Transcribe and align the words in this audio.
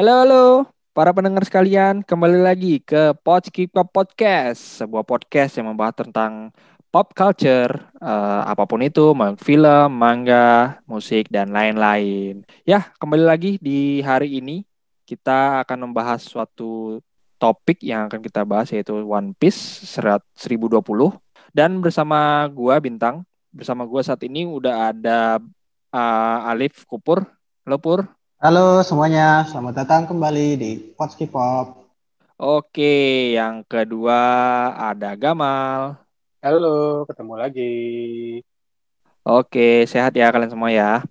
Halo, 0.00 0.24
halo, 0.24 0.44
para 0.96 1.12
pendengar 1.12 1.44
sekalian, 1.44 2.00
kembali 2.00 2.40
lagi 2.40 2.80
ke 2.80 3.12
Pop 3.20 3.44
Podcast, 3.92 4.80
sebuah 4.80 5.04
podcast 5.04 5.60
yang 5.60 5.68
membahas 5.68 6.00
tentang 6.00 6.56
pop 6.88 7.12
culture, 7.12 7.68
uh, 8.00 8.48
apa 8.48 8.64
pun 8.64 8.80
itu, 8.80 9.12
film, 9.44 9.88
manga, 9.92 10.80
musik, 10.88 11.28
dan 11.28 11.52
lain-lain. 11.52 12.48
Ya, 12.64 12.88
kembali 12.96 13.28
lagi 13.28 13.60
di 13.60 14.00
hari 14.00 14.40
ini, 14.40 14.64
kita 15.04 15.68
akan 15.68 15.92
membahas 15.92 16.24
suatu 16.24 17.04
topik 17.36 17.84
yang 17.84 18.08
akan 18.08 18.24
kita 18.24 18.40
bahas, 18.48 18.72
yaitu 18.72 18.96
One 19.04 19.36
Piece 19.36 19.84
serat 19.84 20.24
1020. 20.32 20.80
Dan 21.52 21.84
bersama 21.84 22.48
gua, 22.48 22.80
Bintang, 22.80 23.28
bersama 23.52 23.84
gua 23.84 24.00
saat 24.00 24.24
ini 24.24 24.48
udah 24.48 24.96
ada 24.96 25.44
uh, 25.92 26.48
Alif 26.48 26.88
Kupur. 26.88 27.20
Halo, 27.68 27.76
Pur. 27.76 28.19
Halo 28.40 28.80
semuanya, 28.80 29.44
selamat 29.52 29.84
datang 29.84 30.02
kembali 30.08 30.56
di 30.56 30.70
Potski 30.96 31.28
Pop. 31.28 31.84
Oke, 32.40 33.36
yang 33.36 33.60
kedua 33.68 34.16
ada 34.80 35.12
Gamal. 35.12 36.00
Halo, 36.40 37.04
ketemu 37.04 37.34
lagi. 37.36 37.72
Oke, 39.28 39.84
sehat 39.84 40.16
ya 40.16 40.32
kalian 40.32 40.56
semua 40.56 40.72
ya. 40.72 41.04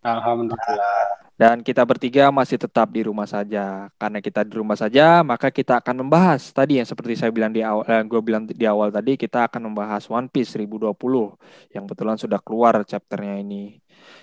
Alhamdulillah. 0.00 1.20
Dan 1.36 1.60
kita 1.60 1.84
bertiga 1.84 2.32
masih 2.32 2.56
tetap 2.56 2.88
di 2.88 3.04
rumah 3.04 3.28
saja. 3.28 3.92
Karena 4.00 4.24
kita 4.24 4.40
di 4.40 4.56
rumah 4.56 4.80
saja, 4.80 5.20
maka 5.20 5.52
kita 5.52 5.84
akan 5.84 6.00
membahas 6.00 6.48
tadi 6.48 6.80
yang 6.80 6.88
seperti 6.88 7.12
saya 7.12 7.28
bilang 7.28 7.52
di 7.52 7.60
awal, 7.60 7.84
eh, 7.92 8.00
gue 8.08 8.20
bilang 8.24 8.48
di 8.48 8.64
awal 8.64 8.88
tadi, 8.88 9.20
kita 9.20 9.52
akan 9.52 9.68
membahas 9.68 10.08
One 10.08 10.32
Piece 10.32 10.56
1020 10.56 11.36
yang 11.76 11.84
kebetulan 11.84 12.16
sudah 12.16 12.40
keluar 12.40 12.80
chapternya 12.88 13.36
ini. 13.36 13.76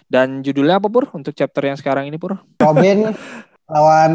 Dan 0.07 0.41
judulnya 0.41 0.79
apa 0.79 0.87
Pur 0.87 1.11
untuk 1.11 1.35
chapter 1.35 1.67
yang 1.67 1.77
sekarang 1.77 2.07
ini 2.07 2.15
Pur? 2.15 2.39
Robin 2.63 3.11
lawan 3.73 4.13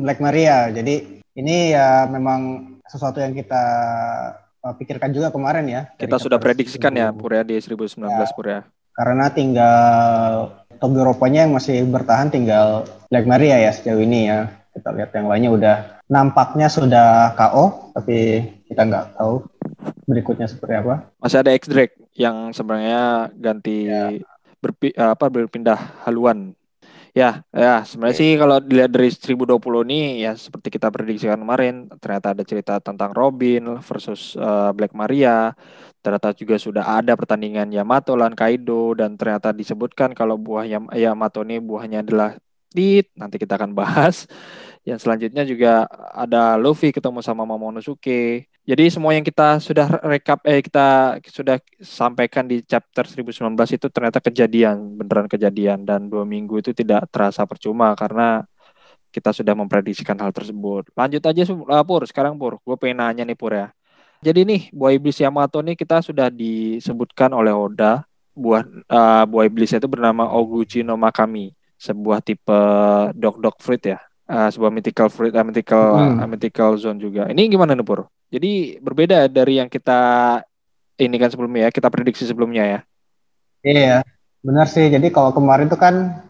Black 0.00 0.20
Maria. 0.24 0.72
Jadi 0.72 1.22
ini 1.36 1.72
ya 1.76 2.08
memang 2.08 2.72
sesuatu 2.88 3.20
yang 3.20 3.36
kita 3.36 3.62
Uh, 4.64 4.72
pikirkan 4.80 5.12
juga 5.12 5.28
kemarin 5.28 5.68
ya. 5.68 5.92
Kita 6.00 6.16
sudah 6.16 6.40
prediksikan 6.40 6.96
ya 6.96 7.12
Pur 7.12 7.36
ya 7.36 7.44
di 7.44 7.60
2019 7.60 8.00
ya, 8.00 8.24
Pur 8.32 8.46
ya. 8.48 8.60
Karena 8.96 9.28
tinggal 9.28 10.56
top 10.80 10.96
Eropanya 10.96 11.44
yang 11.44 11.52
masih 11.52 11.84
bertahan 11.84 12.32
tinggal 12.32 12.88
Black 13.12 13.28
Maria 13.28 13.60
ya 13.60 13.76
sejauh 13.76 14.00
ini 14.00 14.32
ya. 14.32 14.48
Kita 14.72 14.88
lihat 14.96 15.12
yang 15.12 15.28
lainnya 15.28 15.50
udah 15.52 15.76
nampaknya 16.08 16.72
sudah 16.72 17.36
KO 17.36 17.92
tapi 17.92 18.40
kita 18.64 18.88
nggak 18.88 19.20
tahu 19.20 19.44
berikutnya 20.08 20.48
seperti 20.48 20.80
apa. 20.80 21.12
Masih 21.20 21.44
ada 21.44 21.52
X 21.52 21.68
Drake 21.68 22.00
yang 22.16 22.48
sebenarnya 22.56 23.36
ganti 23.36 23.84
ya. 23.84 24.16
Berpi, 24.64 24.96
apa 24.96 25.28
berpindah 25.28 26.08
haluan 26.08 26.56
Ya, 27.14 27.46
ya 27.54 27.86
sebenarnya 27.86 28.18
okay. 28.18 28.26
sih 28.26 28.30
kalau 28.34 28.58
dilihat 28.58 28.90
dari 28.90 29.06
1020 29.06 29.86
ini 29.86 30.26
ya 30.26 30.34
seperti 30.34 30.66
kita 30.66 30.90
prediksikan 30.90 31.38
kemarin, 31.38 31.86
ternyata 32.02 32.34
ada 32.34 32.42
cerita 32.42 32.82
tentang 32.82 33.14
Robin 33.14 33.78
versus 33.86 34.34
uh, 34.34 34.74
Black 34.74 34.90
Maria. 34.98 35.54
Ternyata 36.02 36.34
juga 36.34 36.58
sudah 36.58 36.98
ada 36.98 37.14
pertandingan 37.14 37.70
Yamato 37.70 38.18
lawan 38.18 38.34
Kaido 38.34 38.98
dan 38.98 39.14
ternyata 39.14 39.54
disebutkan 39.54 40.10
kalau 40.10 40.34
buah 40.34 40.66
Yamato 40.90 41.46
ini 41.46 41.62
buahnya 41.62 42.02
adalah 42.02 42.34
Tit. 42.74 43.14
Nanti 43.14 43.38
kita 43.38 43.62
akan 43.62 43.78
bahas. 43.78 44.26
Yang 44.82 45.06
selanjutnya 45.06 45.46
juga 45.46 45.86
ada 46.12 46.58
Luffy 46.58 46.90
ketemu 46.90 47.22
sama 47.22 47.46
Momonosuke. 47.46 48.50
Jadi 48.64 48.88
semua 48.88 49.12
yang 49.12 49.20
kita 49.20 49.60
sudah 49.60 50.00
rekap 50.08 50.40
eh 50.48 50.64
kita 50.64 51.20
sudah 51.28 51.60
sampaikan 51.84 52.48
di 52.48 52.64
chapter 52.64 53.04
1019 53.04 53.52
itu 53.76 53.86
ternyata 53.92 54.24
kejadian, 54.24 54.96
beneran 54.96 55.28
kejadian 55.28 55.84
dan 55.84 56.08
dua 56.08 56.24
minggu 56.24 56.64
itu 56.64 56.72
tidak 56.72 57.04
terasa 57.12 57.44
percuma 57.44 57.92
karena 57.92 58.48
kita 59.12 59.36
sudah 59.36 59.52
memprediksikan 59.52 60.16
hal 60.16 60.32
tersebut. 60.32 60.88
Lanjut 60.96 61.20
aja 61.20 61.42
uh, 61.44 61.84
Pur, 61.84 62.02
sekarang 62.08 62.40
Pur, 62.40 62.56
gue 62.64 62.76
pengen 62.80 63.04
nanya 63.04 63.28
nih 63.28 63.36
Pur 63.36 63.52
ya. 63.52 63.68
Jadi 64.24 64.48
nih 64.48 64.62
buah 64.72 64.96
iblis 64.96 65.20
Yamato 65.20 65.60
nih 65.60 65.76
kita 65.76 66.00
sudah 66.00 66.32
disebutkan 66.32 67.36
oleh 67.36 67.52
Oda 67.52 68.08
buah 68.32 68.64
uh, 68.88 69.24
buah 69.28 69.44
iblis 69.44 69.76
itu 69.76 69.86
bernama 69.86 70.24
Oguchi 70.32 70.80
no 70.80 70.96
Makami, 70.96 71.52
sebuah 71.76 72.24
tipe 72.24 72.60
dog 73.12 73.44
dog 73.44 73.60
fruit 73.60 73.84
ya. 73.84 74.00
Uh, 74.24 74.48
sebuah 74.48 74.72
mythical 74.72 75.12
fruit, 75.12 75.36
uh, 75.36 75.44
mythical, 75.44 76.00
hmm. 76.00 76.16
uh, 76.16 76.28
mythical 76.28 76.80
zone 76.80 76.96
juga. 76.96 77.28
Ini 77.28 77.44
gimana 77.44 77.76
nih 77.76 77.84
Pur? 77.84 78.08
Jadi 78.32 78.80
berbeda 78.80 79.28
dari 79.28 79.60
yang 79.60 79.68
kita 79.68 80.40
ini 80.96 81.16
kan 81.20 81.28
sebelumnya 81.28 81.68
ya, 81.68 81.70
kita 81.70 81.92
prediksi 81.92 82.24
sebelumnya 82.24 82.64
ya. 82.64 82.80
Iya, 83.60 83.98
benar 84.40 84.64
sih. 84.64 84.88
Jadi 84.88 85.12
kalau 85.12 85.36
kemarin 85.36 85.68
itu 85.68 85.76
kan 85.76 86.24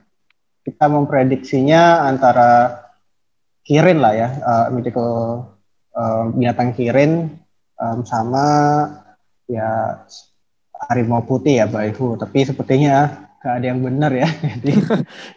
kita 0.66 0.90
memprediksinya 0.90 2.02
antara 2.10 2.82
Kirin 3.62 4.02
lah 4.02 4.12
ya, 4.12 4.28
uh, 4.42 4.66
mythical 4.74 5.10
uh, 5.94 6.34
binatang 6.34 6.74
Kirin 6.74 7.30
um, 7.78 8.02
sama 8.02 8.44
ya 9.46 10.02
harimau 10.90 11.22
putih 11.22 11.62
ya 11.62 11.66
Baihu. 11.70 12.18
Tapi 12.18 12.42
sepertinya 12.42 13.30
gak 13.38 13.62
ada 13.62 13.66
yang 13.70 13.80
benar 13.80 14.10
ya. 14.10 14.28
Jadi 14.60 14.72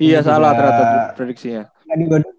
iya 0.02 0.26
salah 0.26 0.58
ternyata 0.58 1.14
prediksinya. 1.14 1.70
Nggak 1.88 1.98
digodok. 2.02 2.37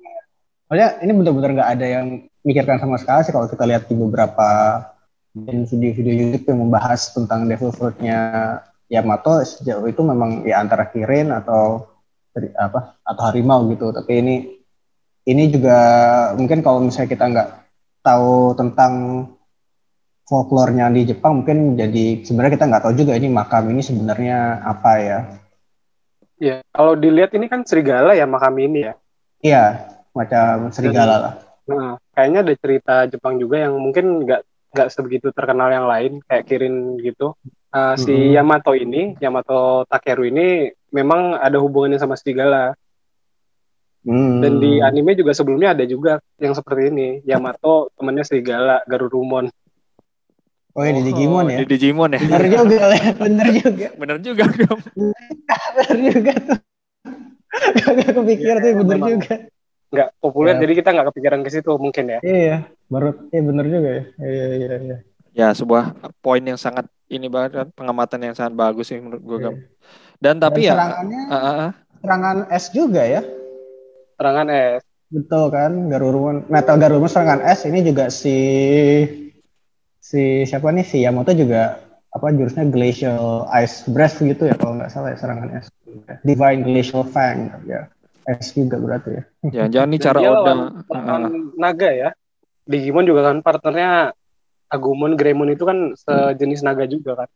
Soalnya 0.69 1.01
ini 1.01 1.13
benar-benar 1.17 1.51
nggak 1.57 1.71
ada 1.81 1.87
yang 1.89 2.07
mikirkan 2.45 2.77
sama 2.77 3.01
sekali 3.01 3.25
sih 3.25 3.33
kalau 3.33 3.49
kita 3.49 3.65
lihat 3.65 3.89
di 3.89 3.97
beberapa 3.97 4.49
video-video 5.33 6.13
YouTube 6.13 6.45
yang 6.53 6.61
membahas 6.69 7.09
tentang 7.17 7.49
devil 7.49 7.73
fruitnya 7.73 8.21
Yamato. 8.93 9.41
Sejauh 9.41 9.89
itu 9.89 10.05
memang 10.05 10.45
ya 10.45 10.61
antara 10.61 10.93
Kirin 10.93 11.33
atau 11.33 11.89
apa 12.61 13.01
atau 13.01 13.23
harimau 13.33 13.65
gitu. 13.73 13.97
Tapi 13.97 14.13
ini 14.21 14.37
ini 15.25 15.49
juga 15.49 15.79
mungkin 16.37 16.61
kalau 16.61 16.85
misalnya 16.85 17.17
kita 17.17 17.25
nggak 17.33 17.49
tahu 18.05 18.53
tentang 18.53 18.93
folklore-nya 20.29 20.93
di 20.93 21.09
Jepang 21.09 21.41
mungkin 21.41 21.81
jadi 21.81 22.21
sebenarnya 22.21 22.61
kita 22.61 22.69
nggak 22.69 22.83
tahu 22.85 22.95
juga 22.97 23.17
ini 23.17 23.33
makam 23.33 23.73
ini 23.73 23.81
sebenarnya 23.81 24.61
apa 24.69 24.93
ya. 25.01 25.19
Ya 26.37 26.57
kalau 26.77 26.93
dilihat 26.93 27.33
ini 27.33 27.49
kan 27.49 27.65
serigala 27.65 28.13
ya 28.13 28.29
makam 28.29 28.53
ini 28.61 28.85
ya? 28.85 28.95
Iya 29.41 29.65
macam 30.19 30.75
serigala 30.75 31.17
lah 31.23 31.35
Nah, 31.69 32.01
kayaknya 32.17 32.41
ada 32.41 32.55
cerita 32.57 32.95
Jepang 33.13 33.37
juga 33.37 33.69
yang 33.69 33.77
mungkin 33.77 34.25
nggak 34.25 34.43
nggak 34.73 34.89
sebegitu 34.89 35.29
terkenal 35.37 35.69
yang 35.69 35.85
lain 35.85 36.25
kayak 36.25 36.49
Kirin 36.49 36.97
gitu. 37.05 37.37
Uh, 37.69 37.93
si 38.01 38.09
mm-hmm. 38.09 38.33
Yamato 38.33 38.73
ini, 38.73 39.13
Yamato 39.21 39.85
Takeru 39.85 40.25
ini 40.25 40.73
memang 40.89 41.37
ada 41.37 41.61
hubungannya 41.61 42.01
sama 42.01 42.17
serigala. 42.17 42.73
Hmm. 44.09 44.41
Dan 44.41 44.57
di 44.57 44.81
anime 44.81 45.13
juga 45.13 45.37
sebelumnya 45.37 45.77
ada 45.77 45.85
juga 45.85 46.17
yang 46.41 46.57
seperti 46.57 46.89
ini. 46.89 47.09
Yamato 47.29 47.93
temannya 47.93 48.25
serigala 48.25 48.81
Garurumon. 48.89 49.53
Oh, 50.73 50.87
ya, 50.87 50.95
di 50.95 51.03
Digimon 51.13 51.51
ya? 51.53 51.59
Di 51.61 51.67
Digimon 51.69 52.17
ya. 52.17 52.21
Bener 52.23 52.45
juga 52.49 52.77
ya, 52.95 53.11
bener 53.13 53.47
juga. 53.53 53.87
bener 54.01 54.17
juga, 54.23 54.47
bener 55.77 55.97
juga 56.09 56.33
tuh. 56.41 56.59
Gak 57.85 58.13
kepikiran 58.17 58.57
ya, 58.57 58.65
tuh 58.65 58.73
bener 58.81 58.97
memang. 58.97 59.11
juga 59.19 59.35
nggak 59.89 60.09
populer 60.21 60.55
ya. 60.57 60.61
jadi 60.69 60.73
kita 60.85 60.89
nggak 60.93 61.09
kepikiran 61.13 61.41
ke 61.41 61.51
situ 61.51 61.73
mungkin 61.81 62.05
ya. 62.13 62.21
Iya 62.21 62.57
baru 62.93 63.09
iya 63.33 63.43
benar 63.45 63.65
juga 63.65 63.89
ya. 63.89 64.03
Iya 64.21 64.47
iya 64.53 64.75
iya. 64.77 64.97
Ya 65.33 65.49
sebuah 65.55 65.97
poin 66.21 66.43
yang 66.45 66.61
sangat 66.61 66.89
ini 67.09 67.27
banget 67.33 67.65
kan 67.65 67.69
pengamatan 67.73 68.21
yang 68.21 68.37
sangat 68.37 68.53
bagus 68.53 68.93
sih 68.93 69.01
menurut 69.01 69.23
gue 69.25 69.39
iya. 69.41 69.53
dan 70.21 70.37
tapi 70.37 70.69
dan 70.69 70.69
ya 70.69 70.75
serangannya 70.77 71.23
uh, 71.25 71.37
uh, 71.37 71.49
uh. 71.49 71.71
serangan 72.05 72.37
S 72.53 72.65
juga 72.73 73.03
ya? 73.05 73.23
Serangan 74.21 74.47
S. 74.53 74.83
Betul 75.09 75.45
kan 75.49 75.73
Garurumon 75.89 76.45
metal 76.53 76.77
Garurumon 76.77 77.09
serangan 77.09 77.41
S 77.41 77.65
ini 77.65 77.81
juga 77.81 78.13
si 78.13 78.37
si 80.05 80.45
siapa 80.45 80.69
nih 80.69 80.85
si 80.85 81.01
Yamato 81.01 81.33
juga 81.33 81.81
apa 82.13 82.33
jurusnya 82.33 82.69
glacial 82.69 83.49
ice 83.57 83.89
breath 83.89 84.21
gitu 84.21 84.49
ya 84.49 84.57
kalau 84.57 84.77
nggak 84.77 84.93
salah 84.93 85.17
ya 85.17 85.19
serangan 85.21 85.49
S. 85.65 85.73
Divine 86.29 86.61
glacial 86.61 87.09
fang 87.09 87.49
ya 87.65 87.89
S 88.29 88.53
juga 88.53 88.77
berarti 88.77 89.11
ya. 89.17 89.23
Jangan-jangan 89.49 89.89
nih 89.89 90.01
cara 90.05 90.19
Oda 90.21 90.53
uh, 90.53 91.29
naga 91.57 91.91
ya. 91.91 92.11
Digimon 92.69 93.09
juga 93.09 93.33
kan 93.33 93.41
partnernya 93.41 94.13
Agumon, 94.69 95.17
Greymon 95.17 95.57
itu 95.57 95.65
kan 95.65 95.97
sejenis 95.97 96.61
naga 96.61 96.85
juga 96.85 97.25
kan. 97.25 97.29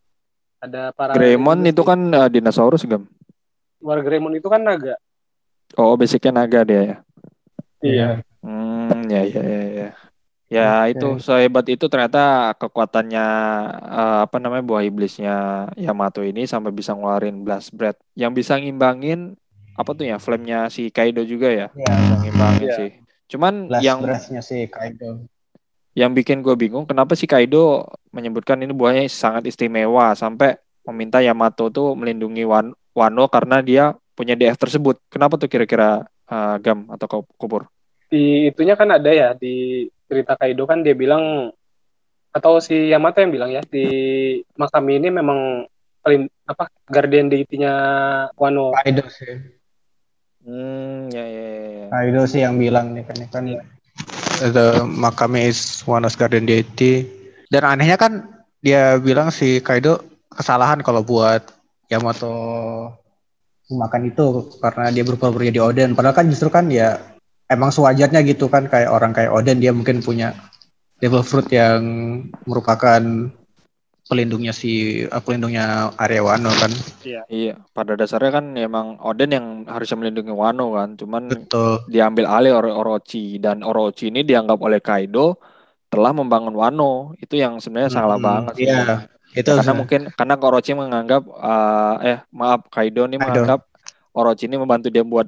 Ada 0.60 0.92
para 0.92 1.16
Greymon 1.16 1.64
itu 1.64 1.80
kan 1.80 1.96
uh, 2.12 2.28
dinosaurus 2.28 2.84
gam. 2.84 3.08
War 3.80 4.04
Greymon 4.04 4.36
itu 4.36 4.52
kan 4.52 4.60
naga. 4.60 5.00
Oh, 5.80 5.96
basicnya 5.96 6.44
naga 6.44 6.60
dia 6.68 6.80
ya. 6.84 6.96
Iya. 7.80 8.08
Hmm, 8.44 9.08
ya 9.08 9.22
ya 9.24 9.42
ya 9.42 9.62
ya. 9.64 9.88
Ya 10.52 10.84
okay. 10.84 10.92
itu 10.92 11.08
sehebat 11.24 11.64
itu 11.72 11.88
ternyata 11.88 12.52
kekuatannya 12.60 13.26
uh, 13.88 14.28
apa 14.28 14.36
namanya 14.36 14.60
buah 14.60 14.84
iblisnya 14.84 15.66
Yamato 15.80 16.20
ini 16.20 16.44
sampai 16.44 16.68
bisa 16.68 16.92
ngeluarin 16.92 17.40
blast 17.40 17.72
breath 17.72 17.96
yang 18.12 18.36
bisa 18.36 18.60
ngimbangin 18.60 19.40
apa 19.72 19.90
tuh 19.96 20.04
ya 20.08 20.16
flame-nya 20.20 20.68
si 20.68 20.92
Kaido 20.92 21.24
juga 21.24 21.48
ya, 21.48 21.68
ya. 21.72 21.94
ngimbangin 22.20 22.68
ya. 22.68 22.76
sih. 22.76 22.90
Cuman 23.32 23.68
Blast 23.72 23.84
yang 23.84 24.00
si 24.44 24.68
Kaido. 24.68 25.24
Yang 25.92 26.10
bikin 26.24 26.40
gue 26.40 26.56
bingung 26.56 26.84
kenapa 26.88 27.12
si 27.16 27.28
Kaido 27.28 27.88
menyebutkan 28.12 28.60
ini 28.60 28.72
buahnya 28.72 29.08
sangat 29.08 29.48
istimewa 29.48 30.16
sampai 30.16 30.56
meminta 30.88 31.20
Yamato 31.20 31.68
tuh 31.68 31.92
melindungi 31.96 32.44
Wan 32.48 32.72
Wano 32.92 33.24
karena 33.28 33.60
dia 33.64 33.96
punya 34.12 34.36
DF 34.36 34.56
tersebut. 34.60 35.00
Kenapa 35.08 35.40
tuh 35.40 35.48
kira-kira 35.48 36.04
uh, 36.28 36.56
Gam 36.60 36.88
atau 36.92 37.24
Kubur? 37.36 37.72
di 38.12 38.52
itunya 38.52 38.76
kan 38.76 38.92
ada 38.92 39.08
ya 39.08 39.32
di 39.32 39.88
cerita 40.04 40.36
Kaido 40.36 40.68
kan 40.68 40.84
dia 40.84 40.92
bilang 40.92 41.48
atau 42.28 42.60
si 42.60 42.92
Yamato 42.92 43.24
yang 43.24 43.32
bilang 43.32 43.48
ya 43.48 43.64
di 43.64 43.88
Makami 44.52 45.00
ini 45.00 45.08
memang 45.08 45.64
paling 46.04 46.28
apa 46.44 46.68
guardian 46.84 47.32
deity-nya 47.32 47.72
Wano. 48.36 48.76
Kaido 48.76 49.08
sih. 49.08 49.32
Hmm, 50.42 51.06
ya 51.14 51.22
ya 51.22 51.46
ya. 51.54 51.84
Kaido 51.92 52.22
sih 52.26 52.42
yang 52.42 52.58
bilang 52.58 52.98
nih 52.98 53.06
kan 53.06 53.18
kan 53.30 53.44
the 54.50 54.82
Makami 54.82 55.46
is 55.46 55.86
Wano's 55.86 56.18
guardian 56.18 56.46
deity. 56.46 57.06
Dan 57.46 57.62
anehnya 57.62 57.94
kan 57.94 58.26
dia 58.58 58.98
bilang 58.98 59.30
si 59.30 59.62
Kaido 59.62 60.02
kesalahan 60.32 60.82
kalau 60.82 61.06
buat 61.06 61.46
Yamato 61.86 62.34
makan 63.72 64.12
itu 64.12 64.52
karena 64.60 64.92
dia 64.92 65.04
berpura-pura 65.06 65.48
jadi 65.48 65.62
Oden. 65.62 65.94
Padahal 65.94 66.16
kan 66.16 66.26
justru 66.28 66.50
kan 66.50 66.68
ya 66.68 66.98
emang 67.48 67.70
sewajarnya 67.70 68.20
gitu 68.26 68.48
kan 68.48 68.66
kayak 68.66 68.90
orang 68.90 69.12
kayak 69.14 69.32
Oden 69.32 69.60
dia 69.62 69.70
mungkin 69.70 70.02
punya 70.02 70.34
devil 70.98 71.22
fruit 71.22 71.48
yang 71.50 71.82
merupakan 72.46 73.02
pelindungnya 74.12 74.52
si 74.52 74.70
uh, 75.08 75.22
pelindungnya 75.24 75.96
area 75.96 76.20
Wano 76.20 76.52
kan. 76.52 76.72
Iya. 77.00 77.24
Iya, 77.26 77.54
pada 77.72 77.96
dasarnya 77.96 78.30
kan 78.30 78.44
emang 78.54 79.00
Oden 79.00 79.30
yang 79.32 79.46
harusnya 79.66 79.96
melindungi 79.98 80.30
Wano 80.30 80.76
kan, 80.76 80.94
cuman 81.00 81.22
Betul. 81.32 81.80
diambil 81.88 82.28
alih 82.28 82.52
oleh 82.54 82.72
Orochi 82.72 83.40
dan 83.40 83.64
Orochi 83.64 84.12
ini 84.12 84.22
dianggap 84.22 84.60
oleh 84.60 84.78
Kaido 84.78 85.40
telah 85.88 86.12
membangun 86.12 86.52
Wano. 86.52 87.16
Itu 87.18 87.40
yang 87.40 87.58
sebenarnya 87.58 87.90
salah 87.90 88.18
Hmm, 88.20 88.26
banget 88.28 88.54
sih. 88.60 88.68
Iya. 88.68 89.08
Itu 89.32 89.50
karena 89.56 89.72
mungkin 89.72 90.00
karena 90.12 90.34
Orochi 90.36 90.72
menganggap 90.76 91.22
uh, 91.26 91.96
eh 92.04 92.18
maaf 92.30 92.68
Kaido 92.68 93.08
ini 93.08 93.16
Kaido. 93.16 93.48
menganggap 93.48 93.60
Orochi 94.12 94.44
ini 94.46 94.60
membantu 94.60 94.92
dia 94.92 95.02
buat 95.02 95.26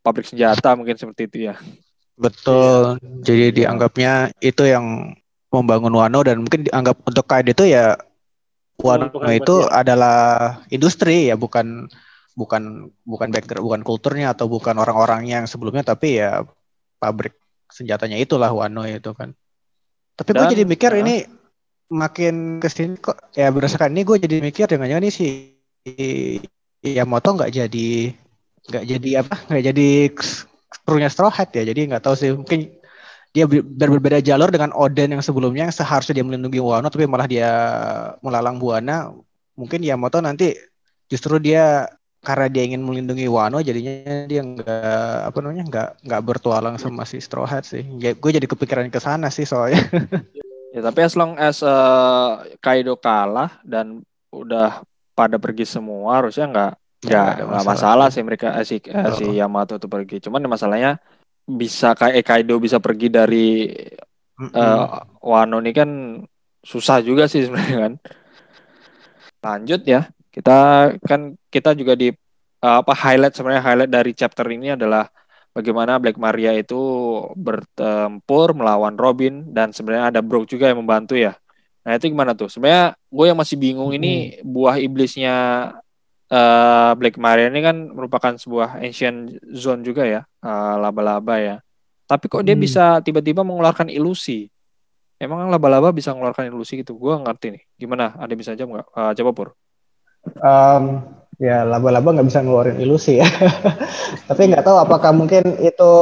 pabrik 0.00 0.26
senjata 0.26 0.74
mungkin 0.78 0.94
seperti 0.94 1.26
itu 1.26 1.38
ya. 1.50 1.54
betul. 2.14 2.98
Jadi 3.24 3.50
Iya. 3.52 3.56
dianggapnya 3.64 4.12
itu 4.38 4.62
yang 4.62 5.10
membangun 5.52 5.92
Wano 5.92 6.22
dan 6.22 6.40
mungkin 6.40 6.64
dianggap 6.64 7.02
untuk 7.04 7.26
Kaido 7.26 7.52
itu 7.52 7.64
ya 7.68 7.96
Wano 8.82 9.06
buat 9.14 9.30
itu 9.30 9.56
dia. 9.62 9.70
adalah 9.72 10.18
industri 10.68 11.30
ya 11.30 11.38
bukan 11.38 11.86
bukan 12.34 12.92
bukan 13.06 13.28
background 13.30 13.64
bukan 13.64 13.82
kulturnya 13.86 14.32
atau 14.32 14.48
bukan 14.48 14.76
orang-orangnya 14.80 15.44
yang 15.44 15.48
sebelumnya 15.48 15.86
tapi 15.86 16.18
ya 16.18 16.42
pabrik 16.98 17.36
senjatanya 17.70 18.20
itulah 18.20 18.52
Wano 18.52 18.84
itu 18.84 19.14
kan. 19.16 19.32
Tapi 20.12 20.30
gue 20.36 20.46
jadi 20.58 20.64
mikir 20.68 20.92
ya. 20.92 21.00
ini 21.00 21.24
makin 21.92 22.60
ke 22.60 22.68
sini 22.72 22.96
kok 23.00 23.16
ya 23.36 23.52
berdasarkan 23.52 23.92
ini 23.92 24.02
gue 24.04 24.16
jadi 24.20 24.36
mikir 24.40 24.64
jangan-jangan 24.68 25.04
ini 25.04 25.12
si 25.12 25.26
Yamato 26.80 27.36
nggak 27.36 27.52
jadi 27.52 27.88
nggak 28.62 28.84
jadi 28.86 29.10
apa 29.20 29.34
nggak 29.50 29.64
jadi 29.72 29.88
krunya 30.88 31.10
Straw 31.12 31.28
Hat 31.28 31.52
ya 31.52 31.68
jadi 31.68 31.92
nggak 31.92 32.02
tahu 32.02 32.14
sih 32.16 32.32
mungkin 32.32 32.81
dia 33.32 33.48
ber- 33.48 33.64
ber- 33.64 33.92
berbeda 33.96 34.20
jalur 34.20 34.52
dengan 34.52 34.70
Oden 34.72 35.16
yang 35.16 35.24
sebelumnya 35.24 35.66
yang 35.66 35.74
seharusnya 35.74 36.20
dia 36.20 36.26
melindungi 36.26 36.60
Wano 36.60 36.86
tapi 36.86 37.08
malah 37.08 37.24
dia 37.24 37.48
melalang 38.20 38.60
buana 38.60 39.08
mungkin 39.52 39.80
Yamato 39.80 40.20
nanti 40.20 40.52
justru 41.08 41.36
dia 41.36 41.88
karena 42.20 42.46
dia 42.46 42.62
ingin 42.62 42.84
melindungi 42.84 43.26
Wano 43.26 43.58
jadinya 43.58 44.28
dia 44.28 44.40
nggak 44.40 45.32
apa 45.32 45.36
namanya 45.40 45.64
nggak 45.66 45.88
nggak 46.06 46.22
bertualang 46.22 46.76
sama 46.76 47.02
si 47.02 47.18
Straw 47.18 47.42
Hat 47.42 47.64
sih 47.64 47.82
ya, 47.98 48.12
gue 48.12 48.30
jadi 48.30 48.44
kepikiran 48.44 48.86
ke 48.88 48.98
sana 48.98 49.26
sih 49.28 49.44
soalnya 49.44 49.80
Ya 50.72 50.80
tapi 50.80 51.04
as 51.04 51.12
long 51.12 51.36
as 51.36 51.60
uh, 51.60 52.48
Kaido 52.56 52.96
kalah 52.96 53.60
dan 53.60 54.00
udah 54.32 54.80
pada 55.12 55.36
pergi 55.36 55.68
semua 55.68 56.16
harusnya 56.16 56.48
nggak 56.48 56.72
Ya, 57.02 57.34
nggak 57.34 57.44
masalah. 57.44 57.66
masalah 57.66 58.06
sih 58.08 58.22
mereka 58.22 58.54
eh, 58.56 58.64
si, 58.64 58.78
eh, 58.78 59.12
si 59.12 59.26
Oh. 59.26 59.34
Yamato 59.34 59.74
itu 59.74 59.84
pergi. 59.84 60.22
Cuman 60.22 60.38
masalahnya 60.46 60.96
bisa 61.46 61.92
kayak 61.98 62.22
Kaido 62.22 62.56
bisa 62.62 62.78
pergi 62.78 63.08
dari 63.10 63.68
Mm-mm. 64.38 64.54
eh, 64.54 64.86
Wano 65.22 65.58
ini 65.62 65.72
kan 65.74 65.90
susah 66.62 67.02
juga 67.02 67.26
sih 67.26 67.46
sebenarnya 67.46 67.78
kan. 67.88 67.92
Lanjut 69.42 69.82
ya. 69.86 70.08
Kita 70.32 70.88
kan 71.04 71.36
kita 71.52 71.76
juga 71.76 71.92
di 71.98 72.08
eh, 72.62 72.76
apa 72.80 72.92
highlight 72.94 73.34
sebenarnya 73.36 73.62
highlight 73.62 73.92
dari 73.92 74.12
chapter 74.16 74.46
ini 74.48 74.72
adalah 74.78 75.10
bagaimana 75.52 76.00
Black 76.00 76.16
Maria 76.16 76.56
itu 76.56 76.80
bertempur 77.36 78.56
melawan 78.56 78.96
Robin 78.96 79.52
dan 79.52 79.70
sebenarnya 79.74 80.14
ada 80.16 80.20
Brook 80.24 80.48
juga 80.48 80.72
yang 80.72 80.80
membantu 80.80 81.18
ya. 81.18 81.36
Nah 81.82 81.98
itu 81.98 82.08
gimana 82.08 82.32
tuh? 82.32 82.48
Sebenarnya 82.48 82.94
gue 82.94 83.24
yang 83.26 83.38
masih 83.38 83.56
bingung 83.58 83.90
ini 83.92 84.38
buah 84.46 84.78
iblisnya 84.78 85.34
eh, 86.32 86.90
Black 86.96 87.20
Maria 87.20 87.52
ini 87.52 87.60
kan 87.60 87.76
merupakan 87.92 88.32
sebuah 88.32 88.80
ancient 88.80 89.36
zone 89.52 89.84
juga 89.84 90.08
ya, 90.08 90.24
eh, 90.24 90.74
laba-laba 90.80 91.36
ya. 91.36 91.56
Tapi 92.08 92.24
kok 92.28 92.40
dia 92.42 92.56
Hmm. 92.56 92.64
bisa 92.64 92.84
tiba-tiba 93.00 93.44
mengeluarkan 93.44 93.92
ilusi? 93.92 94.48
Emang 95.16 95.46
laba-laba 95.46 95.94
bisa 95.94 96.10
mengeluarkan 96.10 96.50
ilusi 96.50 96.82
gitu? 96.82 96.98
Gue 96.98 97.14
ngerti 97.14 97.54
nih. 97.54 97.62
Gimana? 97.78 98.16
Ada 98.18 98.34
bisa 98.34 98.50
aja 98.52 98.64
nggak? 98.64 98.86
Eh, 98.90 99.12
coba 99.22 99.30
pur. 99.30 99.48
Em, 100.38 100.84
ya 101.38 101.62
laba-laba 101.62 102.08
nggak 102.10 102.26
bisa 102.26 102.40
ngeluarin 102.42 102.78
ilusi 102.80 103.22
ya. 103.22 103.26
Tapi 104.28 104.42
nggak 104.50 104.64
tahu 104.66 104.76
apakah 104.82 105.14
mungkin 105.14 105.42
itu 105.62 105.92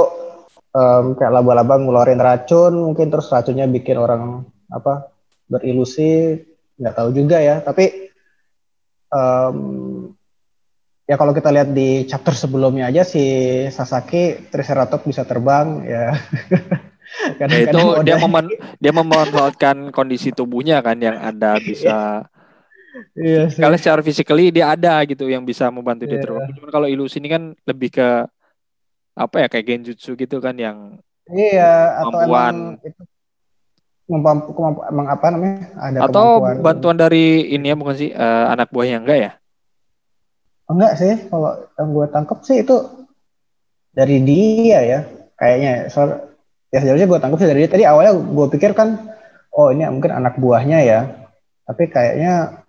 em, 0.73 1.05
kayak 1.19 1.33
laba-laba 1.37 1.75
ngeluarin 1.76 2.23
racun, 2.23 2.73
mungkin 2.81 3.11
terus 3.12 3.29
racunnya 3.29 3.69
bikin 3.69 3.99
orang 4.00 4.47
apa 4.71 5.11
berilusi, 5.47 6.38
nggak 6.81 6.94
tahu 6.97 7.11
juga 7.12 7.43
ya. 7.43 7.61
Tapi 7.61 8.09
em, 9.12 9.56
ya 11.11 11.19
kalau 11.19 11.35
kita 11.35 11.51
lihat 11.51 11.75
di 11.75 12.07
chapter 12.07 12.31
sebelumnya 12.33 12.87
aja 12.87 13.03
si 13.03 13.19
Sasaki 13.67 14.47
Triceratops 14.47 15.03
bisa 15.03 15.27
terbang 15.27 15.83
ya. 15.83 16.05
Ya, 17.43 17.67
itu 17.67 18.07
dia 18.07 18.23
meman- 18.23 18.55
dia 18.79 18.93
memanfaatkan 18.95 19.91
kondisi 19.91 20.31
tubuhnya 20.31 20.79
kan 20.79 20.95
yang 20.95 21.19
ada 21.19 21.59
bisa 21.67 22.23
Iya 23.19 23.51
kalau 23.51 23.75
secara 23.75 23.99
physically 23.99 24.55
dia 24.55 24.71
ada 24.71 25.03
gitu 25.03 25.27
yang 25.27 25.43
bisa 25.43 25.75
membantu 25.75 26.07
dia 26.07 26.23
Iya. 26.23 26.31
terbang. 26.31 26.55
Cuman 26.55 26.71
kalau 26.71 26.87
ilusi 26.87 27.19
ini 27.19 27.27
kan 27.27 27.43
lebih 27.67 27.91
ke 27.99 28.09
apa 29.19 29.37
ya 29.43 29.47
kayak 29.51 29.67
genjutsu 29.67 30.15
gitu 30.15 30.39
kan 30.39 30.55
yang 30.55 31.03
Iya, 31.27 31.99
atau 32.07 32.15
Kemampuan. 32.15 32.55
emang 32.79 32.87
itu 32.87 33.03
kemampu, 34.07 34.50
kemampu, 34.55 34.81
emang 34.87 35.07
apa 35.11 35.26
namanya? 35.35 35.59
Ada 35.83 35.99
atau 36.07 36.26
kemampuan. 36.38 36.62
bantuan 36.62 36.97
dari 36.99 37.25
ini 37.50 37.67
ya 37.71 37.76
bukan 37.79 37.95
sih 37.99 38.11
eh, 38.14 38.45
anak 38.55 38.71
buahnya 38.71 39.02
enggak 39.02 39.19
ya? 39.19 39.33
Enggak 40.71 40.93
sih, 41.03 41.27
kalau 41.27 41.67
yang 41.75 41.89
gue 41.91 42.07
tangkap 42.15 42.39
sih 42.47 42.62
itu 42.62 42.77
dari 43.91 44.23
dia 44.23 44.81
ya, 44.87 45.00
kayaknya. 45.35 45.91
Soal 45.91 46.31
ya 46.71 46.79
sebenarnya 46.79 47.11
gue 47.11 47.19
tangkap 47.19 47.39
sih 47.43 47.50
dari 47.50 47.67
dia. 47.67 47.71
Tadi 47.75 47.85
awalnya 47.91 48.15
gue 48.15 48.47
pikir 48.55 48.71
kan, 48.79 49.11
oh 49.50 49.75
ini 49.75 49.83
mungkin 49.91 50.15
anak 50.15 50.39
buahnya 50.39 50.79
ya. 50.87 51.00
Tapi 51.67 51.91
kayaknya 51.91 52.62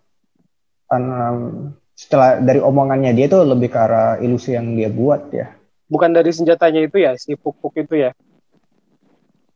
um, 0.89 1.71
setelah 1.93 2.41
dari 2.41 2.57
omongannya 2.57 3.13
dia 3.13 3.29
tuh 3.29 3.45
lebih 3.45 3.69
ke 3.69 3.77
arah 3.77 4.17
ilusi 4.17 4.57
yang 4.57 4.73
dia 4.73 4.89
buat 4.89 5.29
ya. 5.29 5.53
Bukan 5.85 6.09
dari 6.09 6.33
senjatanya 6.33 6.81
itu 6.81 6.97
ya, 6.97 7.13
si 7.21 7.37
puk-puk 7.37 7.77
itu 7.77 8.01
ya. 8.01 8.17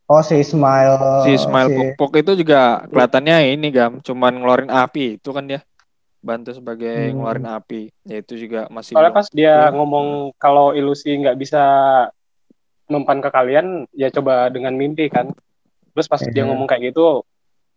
Oh 0.06 0.22
si 0.22 0.38
Smile, 0.46 1.25
si 1.25 1.34
Smile 1.42 1.66
si- 1.66 1.74
Pokpok 1.74 2.22
itu 2.22 2.46
juga 2.46 2.86
kelihatannya 2.94 3.58
ini 3.58 3.74
gam 3.74 3.98
cuman 4.06 4.38
ngeluarin 4.38 4.70
api 4.70 5.18
itu 5.18 5.34
kan 5.34 5.50
dia 5.50 5.66
bantu 6.25 6.51
sebagai 6.51 7.13
Hmm. 7.13 7.22
ngeluarin 7.22 7.46
api 7.46 7.82
ya 8.01 8.17
itu 8.17 8.34
juga 8.36 8.65
masih 8.67 8.98
Soalnya 8.98 9.13
pas 9.13 9.29
dia 9.29 9.70
belum. 9.70 9.74
ngomong 9.77 10.08
kalau 10.36 10.74
ilusi 10.74 11.13
nggak 11.13 11.38
bisa 11.38 11.62
mempan 12.86 13.22
ke 13.22 13.29
kalian, 13.29 13.86
ya 13.94 14.10
coba 14.10 14.50
dengan 14.50 14.74
mimpi 14.74 15.05
kan. 15.08 15.29
Terus 15.94 16.05
pas 16.05 16.20
dia 16.20 16.41
Iya. 16.41 16.50
ngomong 16.50 16.65
kayak 16.65 16.91
gitu, 16.91 17.22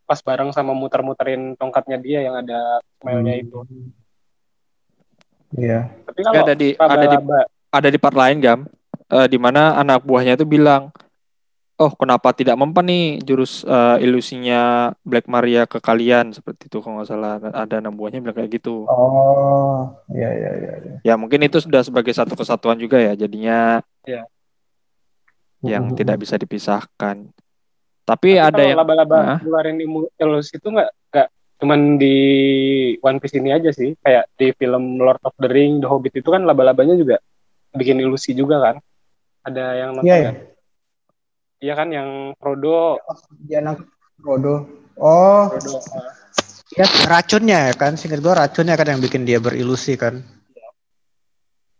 pas 0.04 0.18
bareng 0.18 0.50
sama 0.50 0.72
muter-muterin 0.72 1.54
tongkatnya 1.54 1.96
dia 1.96 2.24
yang 2.24 2.34
ada 2.34 2.80
smile-nya 2.98 3.34
Hmm. 3.36 3.44
itu. 3.44 3.58
Iya. 5.54 5.80
Tapi 6.04 6.04
Tapi 6.04 6.20
kalau 6.24 6.44
ada 6.44 6.54
di 6.54 6.68
ada 6.76 7.06
di 7.06 7.16
ada 7.68 7.88
di 7.88 7.98
part 7.98 8.16
lain 8.16 8.36
gam 8.38 8.60
eh, 9.08 9.26
di 9.28 9.38
mana 9.40 9.76
anak 9.76 10.04
buahnya 10.04 10.36
itu 10.36 10.44
bilang 10.44 10.92
oh 11.78 11.92
kenapa 11.94 12.34
tidak 12.34 12.58
mempan 12.58 12.86
nih 12.86 13.04
jurus 13.22 13.62
eh, 13.62 14.02
ilusinya 14.02 14.92
Black 15.06 15.30
Maria 15.30 15.64
ke 15.64 15.78
kalian 15.78 16.34
seperti 16.34 16.66
itu 16.66 16.82
kalau 16.82 16.98
nggak 16.98 17.08
salah 17.08 17.38
ada 17.40 17.78
anak 17.78 17.94
buahnya 17.94 18.18
bilang 18.18 18.36
kayak 18.36 18.50
gitu 18.58 18.82
Oh, 18.86 19.86
iya 20.10 20.30
iya 20.34 20.50
iya. 20.58 20.72
iya. 20.82 20.94
ya 21.06 21.14
mungkin 21.14 21.46
itu 21.46 21.62
sudah 21.62 21.86
sebagai 21.86 22.10
satu 22.10 22.34
kesatuan 22.34 22.76
juga 22.76 22.98
ya 22.98 23.14
jadinya 23.14 23.78
Iya. 24.02 24.26
yang 25.62 25.90
Mhm. 25.90 25.96
tidak 25.98 26.16
bisa 26.18 26.34
dipisahkan 26.34 27.30
tapi, 28.02 28.34
tapi 28.34 28.40
ada 28.40 28.56
kalau 28.56 28.70
yang 28.72 28.80
laba-laba 28.80 29.18
Hah? 29.20 29.38
ngeluarin 29.44 29.76
ilusi 30.16 30.56
itu 30.56 30.68
nggak 30.72 30.90
nggak 31.12 31.28
cuman 31.60 31.80
di 32.00 32.16
One 33.04 33.18
Piece 33.20 33.36
ini 33.36 33.52
aja 33.52 33.68
sih. 33.68 33.92
Kayak 34.00 34.32
di 34.38 34.48
film 34.56 34.96
Lord 34.96 35.20
of 35.20 35.36
the 35.36 35.44
Ring, 35.44 35.84
The 35.84 35.90
Hobbit 35.92 36.16
itu 36.16 36.30
kan 36.30 36.46
laba-labanya 36.46 36.96
juga 36.96 37.20
bikin 37.74 38.00
ilusi 38.00 38.32
juga 38.32 38.62
kan. 38.64 38.76
Ada 39.44 39.64
yang 39.76 39.90
nonton 39.92 40.08
Iya 40.08 40.16
ya. 40.16 40.30
Iya 41.58 41.74
kan 41.74 41.90
yang 41.90 42.38
Frodo, 42.38 43.02
Dia 43.42 43.58
anak 43.58 43.82
Frodo. 44.22 44.62
Oh, 44.94 45.50
Frodo 45.50 45.74
uh, 45.74 46.10
ya 46.78 46.86
racunnya 47.10 47.70
ya 47.70 47.74
kan. 47.74 47.98
Singkat 47.98 48.22
gua 48.22 48.46
racunnya 48.46 48.78
kan 48.78 48.86
yang 48.94 49.02
bikin 49.02 49.26
dia 49.26 49.42
berilusi 49.42 49.98
kan. 49.98 50.22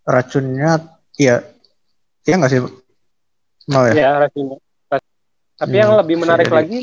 Racunnya, 0.03 0.99
iya. 1.21 1.45
Iya 2.27 2.35
nggak 2.43 2.51
sih? 2.51 2.61
Nol 3.69 3.85
ya? 3.93 3.95
Iya, 3.95 4.11
Rational. 4.25 4.59
Tapi 5.59 5.75
Hmm, 5.75 5.83
yang 5.83 5.93
lebih 5.99 6.17
menarik 6.23 6.47
jadi. 6.49 6.57
lagi, 6.59 6.81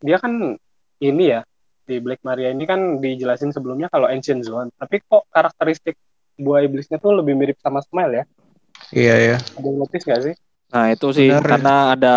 dia 0.00 0.16
kan 0.16 0.56
ini 1.00 1.24
ya, 1.28 1.44
di 1.84 2.00
Black 2.00 2.24
Maria 2.24 2.48
ini 2.50 2.64
kan 2.64 2.98
dijelasin 2.98 3.52
sebelumnya 3.52 3.92
kalau 3.92 4.08
Ancient 4.08 4.42
Zone. 4.44 4.72
Tapi 4.74 5.04
kok 5.04 5.28
karakteristik 5.28 5.96
buah 6.40 6.64
iblisnya 6.64 6.96
tuh 6.98 7.20
lebih 7.20 7.36
mirip 7.36 7.60
sama 7.60 7.84
Smile 7.84 8.12
ya? 8.12 8.24
Iya 8.90 9.14
ya. 9.32 9.36
Ada 9.60 9.66
yang 9.68 9.76
notice 9.78 10.04
gak 10.08 10.20
sih? 10.24 10.34
Nah, 10.74 10.90
itu 10.90 11.06
sih 11.14 11.30
Benar. 11.30 11.46
karena 11.46 11.74
ada 11.94 12.14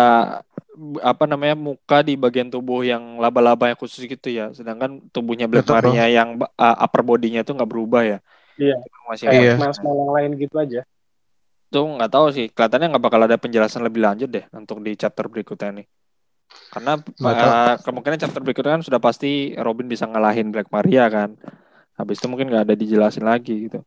apa 1.02 1.26
namanya 1.26 1.54
muka 1.54 2.02
di 2.02 2.18
bagian 2.18 2.50
tubuh 2.50 2.82
yang 2.82 3.22
laba-laba 3.22 3.70
yang 3.70 3.78
khusus 3.78 4.02
gitu 4.02 4.28
ya. 4.34 4.50
Sedangkan 4.50 4.98
tubuhnya 5.14 5.46
Black 5.46 5.62
Betul. 5.66 5.78
Maria 5.94 6.06
yang 6.10 6.42
ba- 6.42 6.50
uh, 6.58 6.76
upper 6.82 7.06
body-nya 7.06 7.46
tuh 7.46 7.54
nggak 7.54 7.70
berubah 7.70 8.02
ya. 8.02 8.18
Iya. 8.58 8.74
Masih 9.06 9.30
Kayak 9.30 9.42
Iya. 9.62 9.70
Yang 9.78 10.10
lain 10.10 10.30
gitu 10.34 10.56
aja. 10.58 10.82
tuh 11.68 11.84
nggak 11.84 12.10
tahu 12.10 12.26
sih. 12.34 12.46
Kelihatannya 12.50 12.96
nggak 12.96 13.04
bakal 13.04 13.20
ada 13.22 13.36
penjelasan 13.38 13.84
lebih 13.86 14.00
lanjut 14.02 14.26
deh 14.26 14.42
untuk 14.50 14.82
di 14.82 14.96
chapter 14.98 15.28
berikutnya 15.30 15.82
nih. 15.82 15.86
Karena 16.72 16.96
uh, 16.96 17.74
kemungkinan 17.84 18.18
chapter 18.18 18.40
berikutnya 18.40 18.80
kan 18.80 18.82
sudah 18.82 18.96
pasti 18.98 19.52
Robin 19.54 19.84
bisa 19.84 20.08
ngalahin 20.08 20.48
Black 20.48 20.72
Maria 20.72 21.06
kan. 21.12 21.36
Habis 21.94 22.18
itu 22.18 22.26
mungkin 22.26 22.48
nggak 22.48 22.64
ada 22.66 22.74
dijelasin 22.74 23.22
lagi 23.22 23.68
gitu. 23.68 23.84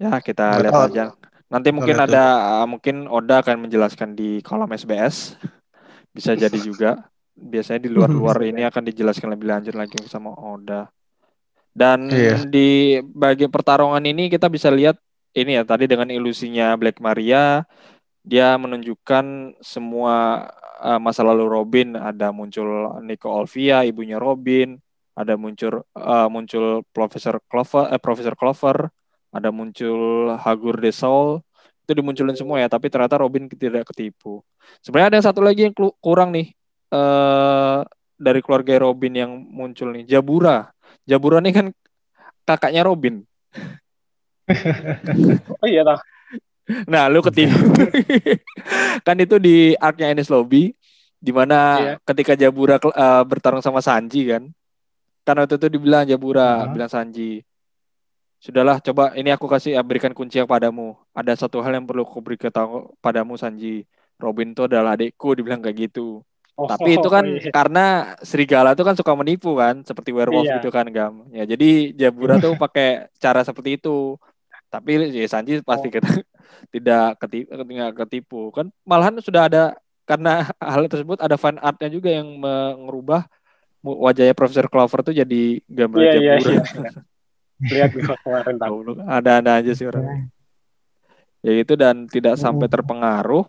Ya 0.00 0.16
kita 0.24 0.56
Nggak 0.56 0.62
lihat 0.64 0.82
aja. 0.88 1.04
Nanti 1.48 1.72
mungkin 1.72 1.96
lihat 1.96 2.12
ada 2.12 2.24
uh, 2.62 2.66
mungkin 2.68 3.08
Oda 3.08 3.40
akan 3.40 3.68
menjelaskan 3.68 4.12
di 4.12 4.44
kolom 4.44 4.68
SBS. 4.72 5.36
Bisa 6.12 6.36
jadi 6.36 6.58
juga. 6.60 7.08
Biasanya 7.32 7.80
di 7.84 7.90
luar-luar 7.94 8.44
ini 8.44 8.64
akan 8.68 8.84
dijelaskan 8.92 9.32
lebih 9.32 9.48
lanjut 9.48 9.74
lagi 9.76 9.96
sama 10.04 10.32
Oda. 10.36 10.92
Dan 11.72 12.10
Iya. 12.10 12.42
di 12.44 12.98
bagian 13.00 13.48
pertarungan 13.48 14.02
ini 14.02 14.28
kita 14.28 14.50
bisa 14.50 14.68
lihat 14.68 14.98
ini 15.36 15.56
ya 15.56 15.62
tadi 15.62 15.86
dengan 15.86 16.10
ilusinya 16.10 16.74
Black 16.74 16.98
Maria 16.98 17.62
dia 18.26 18.58
menunjukkan 18.58 19.56
semua 19.62 20.46
uh, 20.82 21.00
masa 21.00 21.22
lalu 21.22 21.46
Robin 21.46 21.94
ada 21.94 22.34
muncul 22.34 22.98
Nico 23.04 23.30
Olvia 23.30 23.86
ibunya 23.86 24.18
Robin 24.18 24.76
ada 25.18 25.34
muncul 25.34 25.82
uh, 25.94 26.28
muncul 26.30 26.82
Profesor 26.94 27.38
Clover 27.46 27.94
eh, 27.94 28.00
Profesor 28.00 28.34
Clover 28.34 28.90
ada 29.28 29.48
muncul 29.50 30.32
Hagur 30.36 30.78
de 30.78 30.90
Saul 30.90 31.40
itu 31.84 31.92
dimunculin 31.92 32.36
semua 32.36 32.60
ya 32.60 32.68
tapi 32.68 32.88
ternyata 32.88 33.16
Robin 33.16 33.48
tidak 33.48 33.88
ketipu 33.88 34.40
sebenarnya 34.80 35.08
ada 35.08 35.16
yang 35.20 35.26
satu 35.28 35.40
lagi 35.40 35.68
yang 35.68 35.74
kurang 36.00 36.32
nih 36.32 36.52
eh 36.88 37.78
dari 38.18 38.40
keluarga 38.42 38.82
Robin 38.82 39.14
yang 39.14 39.32
muncul 39.32 39.92
nih 39.92 40.04
Jabura 40.04 40.68
Jabura 41.04 41.38
nih 41.40 41.54
kan 41.54 41.66
kakaknya 42.44 42.82
Robin 42.82 43.22
Oh 45.60 45.68
iya, 45.68 45.84
tah. 45.84 46.00
Nah, 46.88 47.08
lu 47.08 47.20
ketipu. 47.20 47.56
kan 49.06 49.16
itu 49.16 49.36
di 49.36 49.72
arc-nya 49.76 50.08
Enies 50.08 50.28
Lobby 50.28 50.72
di 51.18 51.32
mana 51.34 51.58
Iya. 51.76 51.92
ketika 52.04 52.32
Jabura 52.32 52.76
eh, 52.80 53.22
bertarung 53.24 53.60
sama 53.60 53.80
Sanji 53.80 54.28
kan. 54.28 54.48
Kan 55.24 55.36
waktu 55.36 55.60
itu 55.60 55.68
dibilang 55.68 56.08
Jabura, 56.08 56.64
Mhm. 56.64 56.72
bilang 56.72 56.90
Sanji. 56.90 57.44
Sudahlah, 58.38 58.78
coba 58.78 59.18
ini 59.18 59.34
aku 59.34 59.50
kasih 59.50 59.74
eh, 59.74 59.82
berikan 59.82 60.14
kunci 60.14 60.38
yang 60.38 60.46
padamu. 60.46 60.94
Ada 61.10 61.34
satu 61.46 61.58
hal 61.58 61.74
yang 61.74 61.86
perlu 61.86 62.06
aku 62.06 62.22
beri 62.22 62.38
tahu 62.38 62.94
padamu 63.02 63.34
Sanji. 63.34 63.82
Robin 64.18 64.50
itu 64.54 64.66
adalah 64.66 64.94
adikku, 64.98 65.34
dibilang 65.34 65.62
kayak 65.62 65.90
gitu. 65.90 66.22
Oh, 66.58 66.66
Tapi 66.66 66.98
itu 66.98 67.06
kan 67.06 67.22
iya. 67.22 67.54
karena 67.54 67.84
serigala 68.18 68.74
itu 68.74 68.82
kan 68.82 68.98
suka 68.98 69.14
menipu 69.14 69.54
kan, 69.54 69.86
seperti 69.86 70.10
werewolf 70.10 70.42
Iya. 70.42 70.58
gitu 70.58 70.74
kan, 70.74 70.86
Gam. 70.90 71.30
Ya, 71.30 71.46
jadi 71.46 71.94
Jabura 71.94 72.38
tuh 72.42 72.58
pakai 72.62 73.06
cara 73.22 73.46
seperti 73.46 73.78
itu. 73.78 74.18
Tapi 74.70 75.14
ya 75.14 75.22
Sanji 75.30 75.62
pasti 75.62 75.86
Oh. 75.86 75.92
kita 75.94 76.10
tidak 76.74 77.18
ketipu, 77.22 77.50
tidak 77.62 77.90
ketipu. 77.94 78.40
Kan 78.50 78.74
malahan 78.82 79.18
sudah 79.22 79.46
ada 79.46 79.62
karena 80.02 80.46
hal 80.62 80.86
tersebut 80.90 81.18
ada 81.22 81.38
fan 81.38 81.58
artnya 81.62 81.90
juga 81.90 82.10
yang 82.10 82.26
mengubah 82.38 83.26
wajahnya 83.82 84.34
Profesor 84.34 84.66
Clover 84.66 85.06
tuh 85.06 85.14
jadi 85.14 85.62
gambar 85.70 85.98
Iya, 86.02 86.12
iya, 86.18 86.34
Jabura. 86.42 86.52
iya. 86.54 86.90
Lihat 87.58 87.90
kemarin 88.22 88.56
tahu. 88.56 88.74
Goblok, 88.82 88.96
Ada-ada 89.02 89.58
aja 89.58 89.72
sih 89.74 89.86
orang. 89.86 90.30
Ya 91.42 91.52
itu 91.58 91.74
dan 91.78 92.06
tidak 92.06 92.38
sampai 92.38 92.66
terpengaruh. 92.70 93.46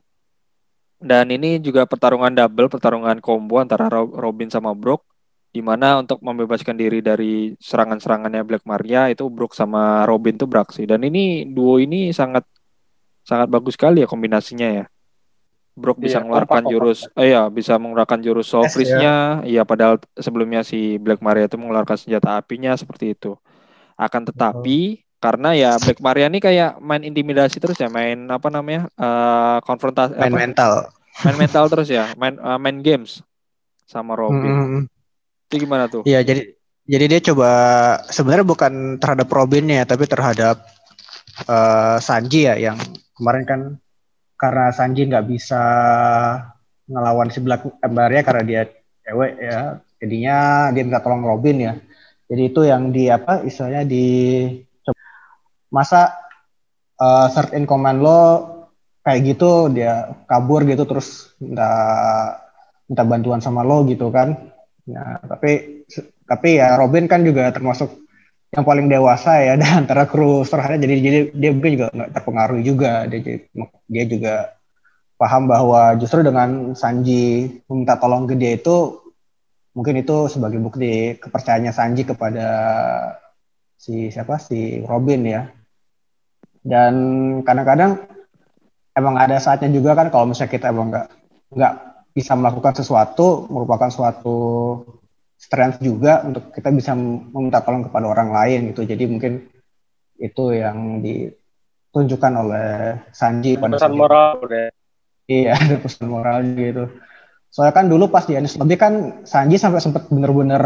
Dan 0.99 1.31
ini 1.31 1.63
juga 1.63 1.87
pertarungan 1.87 2.33
double, 2.33 2.67
pertarungan 2.67 3.17
combo 3.23 3.63
antara 3.63 3.87
Ro- 3.87 4.11
Robin 4.11 4.51
sama 4.51 4.75
Brook 4.75 5.07
di 5.49 5.65
mana 5.65 5.97
untuk 5.97 6.21
membebaskan 6.21 6.77
diri 6.77 7.01
dari 7.01 7.57
serangan-serangannya 7.57 8.45
Black 8.45 8.67
Maria 8.69 9.09
itu 9.09 9.25
Brook 9.31 9.57
sama 9.57 10.05
Robin 10.05 10.37
tuh 10.37 10.45
beraksi. 10.45 10.85
Dan 10.85 11.01
ini 11.07 11.47
duo 11.47 11.79
ini 11.81 12.13
sangat 12.13 12.45
sangat 13.25 13.47
bagus 13.49 13.79
sekali 13.79 14.03
ya 14.03 14.07
kombinasinya 14.09 14.69
ya. 14.83 14.85
Brook 15.79 16.03
bisa 16.03 16.19
Iya, 16.19 16.27
mengeluarkan 16.27 16.61
kompak, 16.67 16.71
jurus, 16.75 16.99
eh 17.15 17.31
ya 17.31 17.47
bisa 17.47 17.79
mengeluarkan 17.79 18.19
jurus 18.19 18.51
Soul 18.51 18.67
Yes, 18.67 18.75
iya 19.47 19.63
padahal 19.63 20.03
sebelumnya 20.19 20.67
si 20.67 20.99
Black 20.99 21.23
Maria 21.23 21.47
itu 21.47 21.55
mengeluarkan 21.55 21.95
senjata 21.95 22.35
apinya 22.35 22.75
seperti 22.75 23.15
itu. 23.15 23.39
Akan 23.99 24.23
tetapi 24.23 25.03
karena 25.19 25.51
ya 25.51 25.71
Black 25.75 25.99
Maria 25.99 26.31
ini 26.31 26.39
kayak 26.39 26.79
main 26.79 27.03
intimidasi 27.03 27.59
terus 27.59 27.75
ya, 27.75 27.91
main 27.91 28.23
apa 28.31 28.47
namanya? 28.47 28.87
eh 28.95 29.57
konfrontasi 29.67 30.15
Main 30.15 30.31
apa? 30.31 30.39
mental. 30.39 30.73
main 31.27 31.35
mental 31.35 31.67
terus 31.67 31.91
ya, 31.91 32.07
main 32.15 32.39
eh, 32.39 32.59
main 32.63 32.79
games 32.79 33.19
sama 33.83 34.15
Robin. 34.15 34.55
Hmm. 34.55 34.81
Itu 35.51 35.67
gimana 35.67 35.91
tuh? 35.91 36.07
Iya, 36.07 36.23
jadi 36.23 36.55
jadi 36.87 37.05
dia 37.05 37.21
coba 37.33 37.51
sebenarnya 38.07 38.47
bukan 38.47 38.73
terhadap 38.97 39.27
Robinnya 39.27 39.83
tapi 39.83 40.07
terhadap 40.07 40.63
eh, 41.43 41.97
Sanji 41.99 42.47
ya 42.47 42.55
yang 42.55 42.79
kemarin 43.19 43.43
kan 43.43 43.61
karena 44.39 44.71
Sanji 44.71 45.03
nggak 45.11 45.27
bisa 45.27 45.61
ngelawan 46.87 47.27
si 47.27 47.43
Black 47.43 47.67
Maria 47.91 48.23
karena 48.23 48.43
dia 48.47 48.61
cewek 49.03 49.31
ya 49.37 49.83
jadinya 49.99 50.37
dia 50.71 50.83
minta 50.87 51.03
tolong 51.03 51.27
Robin 51.27 51.57
ya 51.59 51.73
jadi 52.29 52.43
itu 52.45 52.61
yang 52.61 52.93
di 52.93 53.09
apa 53.09 53.41
istilahnya 53.41 53.89
di 53.89 54.05
masa 55.73 56.13
eh, 57.01 57.27
third 57.33 57.57
in 57.57 57.65
command 57.65 58.05
lo 58.05 58.21
kayak 59.01 59.33
gitu 59.33 59.73
dia 59.73 60.13
kabur 60.29 60.61
gitu 60.69 60.85
terus 60.85 61.33
minta 61.41 61.69
minta 62.85 63.03
bantuan 63.05 63.41
sama 63.41 63.65
lo 63.65 63.81
gitu 63.89 64.13
kan. 64.13 64.53
Nah 64.85 65.17
tapi 65.25 65.81
tapi 66.29 66.61
ya 66.61 66.77
Robin 66.77 67.09
kan 67.09 67.25
juga 67.25 67.49
termasuk 67.49 68.05
yang 68.53 68.65
paling 68.65 68.85
dewasa 68.89 69.41
ya 69.41 69.53
dan 69.61 69.85
antara 69.85 70.05
kru 70.05 70.45
serahnya. 70.45 70.85
Jadi 70.85 70.95
jadi 71.01 71.19
dia 71.33 71.49
mungkin 71.49 71.71
juga 71.81 71.87
nggak 71.89 72.11
terpengaruh 72.13 72.59
juga. 72.61 73.09
Dia 73.09 73.41
dia 73.89 74.03
juga 74.05 74.35
paham 75.17 75.49
bahwa 75.49 75.97
justru 75.97 76.21
dengan 76.21 76.77
Sanji 76.77 77.57
meminta 77.65 77.97
tolong 77.97 78.29
ke 78.29 78.37
dia 78.37 78.53
itu 78.53 79.08
mungkin 79.79 80.03
itu 80.03 80.27
sebagai 80.27 80.59
bukti 80.59 81.15
kepercayaannya 81.15 81.71
Sanji 81.71 82.03
kepada 82.03 82.47
si 83.79 84.11
siapa 84.11 84.35
si 84.35 84.83
Robin 84.83 85.23
ya 85.23 85.47
dan 86.67 86.93
kadang-kadang 87.47 88.03
emang 88.91 89.15
ada 89.15 89.39
saatnya 89.39 89.71
juga 89.71 89.95
kan 89.95 90.11
kalau 90.11 90.27
misalnya 90.27 90.51
kita 90.51 90.75
emang 90.75 90.91
nggak 90.91 91.07
nggak 91.55 91.73
bisa 92.11 92.35
melakukan 92.35 92.75
sesuatu 92.75 93.47
merupakan 93.47 93.87
suatu 93.87 94.37
strength 95.39 95.79
juga 95.79 96.27
untuk 96.27 96.51
kita 96.51 96.75
bisa 96.75 96.91
meminta 96.99 97.63
tolong 97.63 97.87
kepada 97.87 98.11
orang 98.11 98.35
lain 98.35 98.75
gitu 98.75 98.83
jadi 98.83 99.07
mungkin 99.07 99.47
itu 100.19 100.43
yang 100.51 100.99
ditunjukkan 100.99 102.33
oleh 102.35 102.69
Sanji 103.15 103.55
pada 103.55 103.79
Pesan 103.79 103.95
moral 103.95 104.43
udah. 104.43 104.67
Iya, 105.29 105.53
ada 105.53 105.77
pesan 105.77 106.09
moral 106.09 106.41
gitu. 106.57 106.89
Soalnya 107.49 107.73
kan 107.73 107.85
dulu 107.89 108.13
pas 108.13 108.25
di 108.29 108.37
Anis 108.37 108.55
Lobby 108.55 108.77
kan 108.77 109.25
Sanji 109.25 109.57
sampai 109.57 109.81
sempat 109.81 110.05
bener-bener 110.09 110.61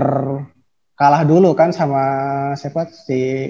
kalah 1.00 1.24
dulu 1.24 1.56
kan 1.56 1.72
sama 1.72 2.04
siapa 2.60 2.92
si 2.92 3.50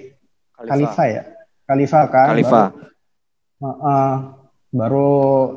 Khalifa 0.53 1.03
ya. 1.09 1.23
Khalifa 1.65 1.99
kan. 2.07 2.27
Khalifa. 2.37 2.61
Baru, 2.69 2.91
Heeh, 3.63 4.13
baru 4.75 5.11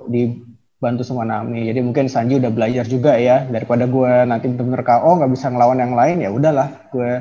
dibantu 0.07 1.03
sama 1.03 1.27
Nami. 1.27 1.67
Jadi 1.67 1.81
mungkin 1.83 2.07
Sanji 2.07 2.39
udah 2.39 2.53
belajar 2.55 2.87
juga 2.87 3.19
ya 3.19 3.43
daripada 3.45 3.85
gue 3.91 4.13
nanti 4.25 4.47
bener-bener 4.47 4.87
KO 4.87 5.11
nggak 5.19 5.33
bisa 5.35 5.51
ngelawan 5.51 5.83
yang 5.83 5.95
lain 5.99 6.23
ya 6.23 6.31
udahlah 6.31 6.69
gue 6.95 7.13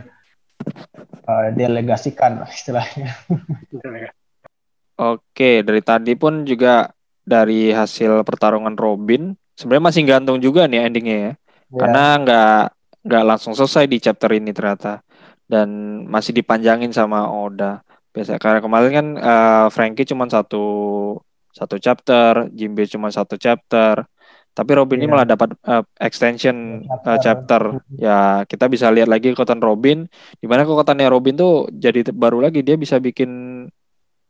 eh, 1.26 1.50
delegasikan 1.58 2.46
lah 2.46 2.50
istilahnya. 2.50 3.12
Oke, 4.96 5.60
dari 5.60 5.82
tadi 5.84 6.16
pun 6.16 6.48
juga 6.48 6.88
dari 7.26 7.68
hasil 7.74 8.24
pertarungan 8.24 8.80
Robin, 8.80 9.36
sebenarnya 9.58 9.86
masih 9.90 10.04
gantung 10.08 10.38
juga 10.44 10.68
nih 10.70 10.80
endingnya 10.88 11.18
ya. 11.18 11.32
Karena 11.76 12.00
nggak 12.22 12.56
nggak 13.06 13.24
langsung 13.30 13.54
selesai 13.58 13.86
di 13.90 13.98
chapter 14.02 14.30
ini 14.34 14.52
ternyata 14.56 15.02
dan 15.46 15.70
masih 16.10 16.32
dipanjangin 16.38 16.92
sama 16.96 17.28
Oda. 17.30 17.82
Biasa 18.14 18.40
karena 18.40 18.60
kemarin 18.64 18.92
kan 18.98 19.08
eh, 19.20 19.66
Frankie 19.76 20.08
cuma 20.08 20.26
satu 20.32 20.64
satu 21.56 21.76
chapter, 21.80 22.52
Jimbe 22.52 22.84
cuma 22.88 23.08
satu 23.12 23.36
chapter. 23.40 24.04
Tapi 24.56 24.72
Robin 24.72 25.04
ini 25.04 25.08
Iya. 25.08 25.12
malah 25.12 25.28
dapat 25.28 25.50
eh, 25.68 25.84
extension 26.00 26.56
eh, 27.08 27.20
Chapter. 27.20 27.20
chapter. 27.20 27.62
Ya, 28.00 28.44
kita 28.48 28.66
bisa 28.72 28.88
lihat 28.92 29.08
lagi 29.12 29.32
kekuatan 29.36 29.60
Robin 29.60 30.08
di 30.40 30.46
mana 30.48 30.64
kekuatannya 30.64 31.08
Robin 31.12 31.36
tuh 31.36 31.68
jadi 31.76 32.08
baru 32.16 32.40
lagi 32.44 32.64
dia 32.64 32.76
bisa 32.80 32.96
bikin 33.00 33.32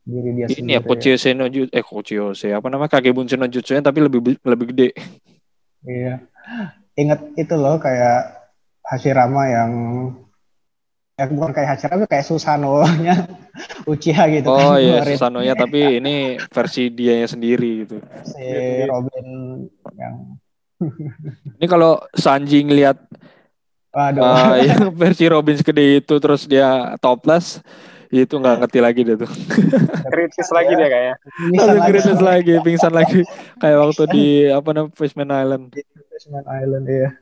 diri 0.06 0.30
dia 0.34 0.48
Ini 0.48 0.54
sendiri. 0.54 0.76
ya 0.78 0.82
Kochiyose 0.82 1.30
no 1.34 1.46
Jutsu, 1.46 1.74
eh 1.74 1.82
Kochiyose, 1.82 2.48
apa 2.50 2.68
namanya 2.70 2.94
Kagebunshi 2.94 3.36
no 3.36 3.46
Jutsunya 3.46 3.82
tapi 3.82 4.00
lebih 4.00 4.38
lebih 4.40 4.66
gede. 4.72 4.90
Iya. 5.82 6.22
Ingat 6.96 7.36
itu 7.36 7.54
loh 7.54 7.76
kayak 7.76 8.46
Hashirama 8.82 9.44
yang 9.46 9.72
ya 11.16 11.26
bukan 11.28 11.52
kayak 11.52 11.70
Hashirama 11.74 12.06
kayak 12.06 12.24
Susano-nya 12.24 13.26
Uchiha 13.92 14.24
gitu 14.32 14.48
Oh 14.48 14.74
kan. 14.74 14.80
iya, 14.80 15.02
Susanoya 15.02 15.54
tapi 15.54 15.80
ini 16.00 16.38
versi 16.50 16.90
dianya 16.90 17.26
sendiri 17.26 17.84
gitu. 17.84 17.98
si 18.24 18.46
Robin 18.86 19.26
yang 19.96 20.16
Ini 21.58 21.66
kalau 21.66 22.04
Sanji 22.12 22.62
ngelihat 22.62 23.00
waduh 23.90 24.22
uh, 24.22 24.56
yang 24.60 24.92
versi 24.92 25.24
Robin 25.26 25.56
segede 25.56 26.04
itu 26.04 26.20
terus 26.20 26.44
dia 26.46 27.00
topless, 27.00 27.64
itu 28.24 28.40
nggak 28.40 28.64
ngerti 28.64 28.80
lagi 28.80 29.02
dia 29.04 29.20
tuh. 29.20 29.28
kritis 30.14 30.48
lagi 30.56 30.72
dia 30.80 30.88
lagi 30.88 31.80
kritis 31.92 32.22
lagi, 32.22 32.54
pingsan 32.64 32.94
lagi 32.96 33.20
kayak 33.60 33.78
waktu 33.84 34.04
di 34.08 34.26
apa 34.58 34.70
namanya 34.72 34.96
Fishman 34.96 35.28
Island. 35.28 35.64
Fishman 36.16 36.46
Island 36.48 36.86
iya. 36.88 37.10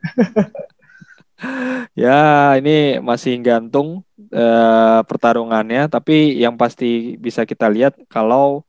Ya, 1.91 2.55
ini 2.55 3.03
masih 3.03 3.35
gantung 3.43 4.07
eh, 4.31 4.99
pertarungannya, 5.03 5.91
tapi 5.91 6.39
yang 6.39 6.55
pasti 6.55 7.19
bisa 7.19 7.43
kita 7.43 7.67
lihat 7.67 7.99
kalau 8.07 8.63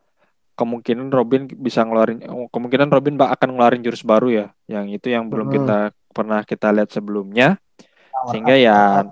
kemungkinan 0.54 1.10
Robin 1.10 1.46
bisa 1.46 1.86
ngeluarin 1.86 2.18
kemungkinan 2.50 2.90
Robin 2.90 3.14
bak- 3.14 3.30
akan 3.38 3.54
ngeluarin 3.54 3.82
jurus 3.82 4.02
baru 4.02 4.26
ya. 4.26 4.46
Yang 4.66 4.98
itu 4.98 5.06
yang 5.14 5.30
belum 5.30 5.50
Hmm. 5.50 5.54
kita 5.54 5.78
pernah 6.10 6.40
kita 6.42 6.74
lihat 6.74 6.90
sebelumnya. 6.90 7.62
Sehingga 8.30 8.58
ya. 8.58 9.06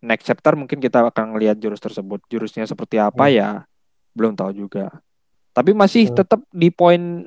Next 0.00 0.24
chapter 0.24 0.52
mungkin 0.52 0.78
kita 0.78 1.02
akan 1.04 1.32
ngelihat 1.32 1.56
jurus 1.56 1.78
tersebut. 1.78 2.22
Jurusnya 2.26 2.64
seperti 2.64 2.96
apa 2.96 3.24
Hmm. 3.24 3.34
ya 3.34 3.48
belum 4.12 4.32
tahu 4.32 4.50
juga. 4.56 4.90
Tapi 5.50 5.72
masih 5.72 6.08
Hmm. 6.08 6.16
tetap 6.16 6.40
di 6.48 6.68
poin 6.68 7.26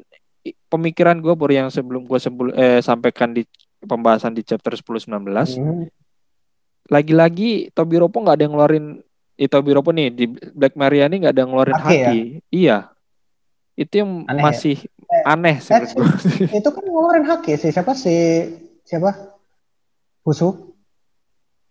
pemikiran 0.68 1.18
gue 1.18 1.32
baru 1.32 1.54
yang 1.58 1.70
sebelum 1.70 2.04
gue 2.04 2.18
sebelum 2.18 2.52
eh, 2.52 2.80
sampaikan 2.80 3.30
di 3.30 3.44
pembahasan 3.80 4.32
di 4.32 4.42
chapter 4.42 4.72
10-19 4.72 5.54
Hmm. 5.54 5.86
lagi-lagi 6.88 7.70
Tobiropo 7.72 8.20
nggak 8.20 8.36
ada 8.36 8.44
yang 8.44 8.54
ngeluarin 8.54 8.86
eh, 9.36 9.48
Tobiropo 9.48 9.90
nih 9.90 10.08
di 10.10 10.26
Black 10.52 10.76
Maria 10.76 11.06
ini 11.06 11.20
nggak 11.20 11.34
ada 11.34 11.42
yang 11.42 11.52
ngeluarin 11.52 11.76
Haki 11.76 11.92
ya? 11.92 12.06
haki. 12.06 12.20
Iya. 12.50 12.78
Itu 13.74 13.94
yang 13.96 14.12
Aneh 14.26 14.38
ya? 14.38 14.46
masih 14.46 14.78
aneh 15.24 15.56
sih 15.58 15.72
Eh, 15.72 15.80
menurut 15.82 15.94
gua. 15.94 16.08
itu 16.54 16.70
kan 16.70 16.84
ngeluarin 16.84 17.26
haki 17.26 17.54
sih 17.56 17.70
siapa 17.70 17.92
si 17.92 18.16
siapa 18.82 19.12
Husu 20.22 20.71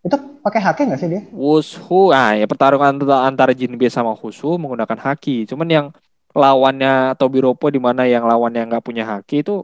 itu 0.00 0.16
pakai 0.40 0.60
haki 0.64 0.80
nggak 0.88 1.00
sih 1.00 1.08
dia 1.08 1.22
Wushu, 1.28 2.08
ah 2.10 2.32
ya 2.32 2.48
pertarungan 2.48 2.96
antara, 3.20 3.52
Jinbe 3.52 3.84
sama 3.92 4.16
Husu 4.16 4.56
menggunakan 4.56 4.96
haki. 4.96 5.44
Cuman 5.44 5.68
yang 5.68 5.86
lawannya 6.32 7.12
Tobiropo 7.20 7.68
di 7.68 7.76
mana 7.76 8.08
yang 8.08 8.24
lawannya 8.24 8.64
nggak 8.64 8.84
punya 8.84 9.04
haki 9.04 9.44
itu, 9.44 9.60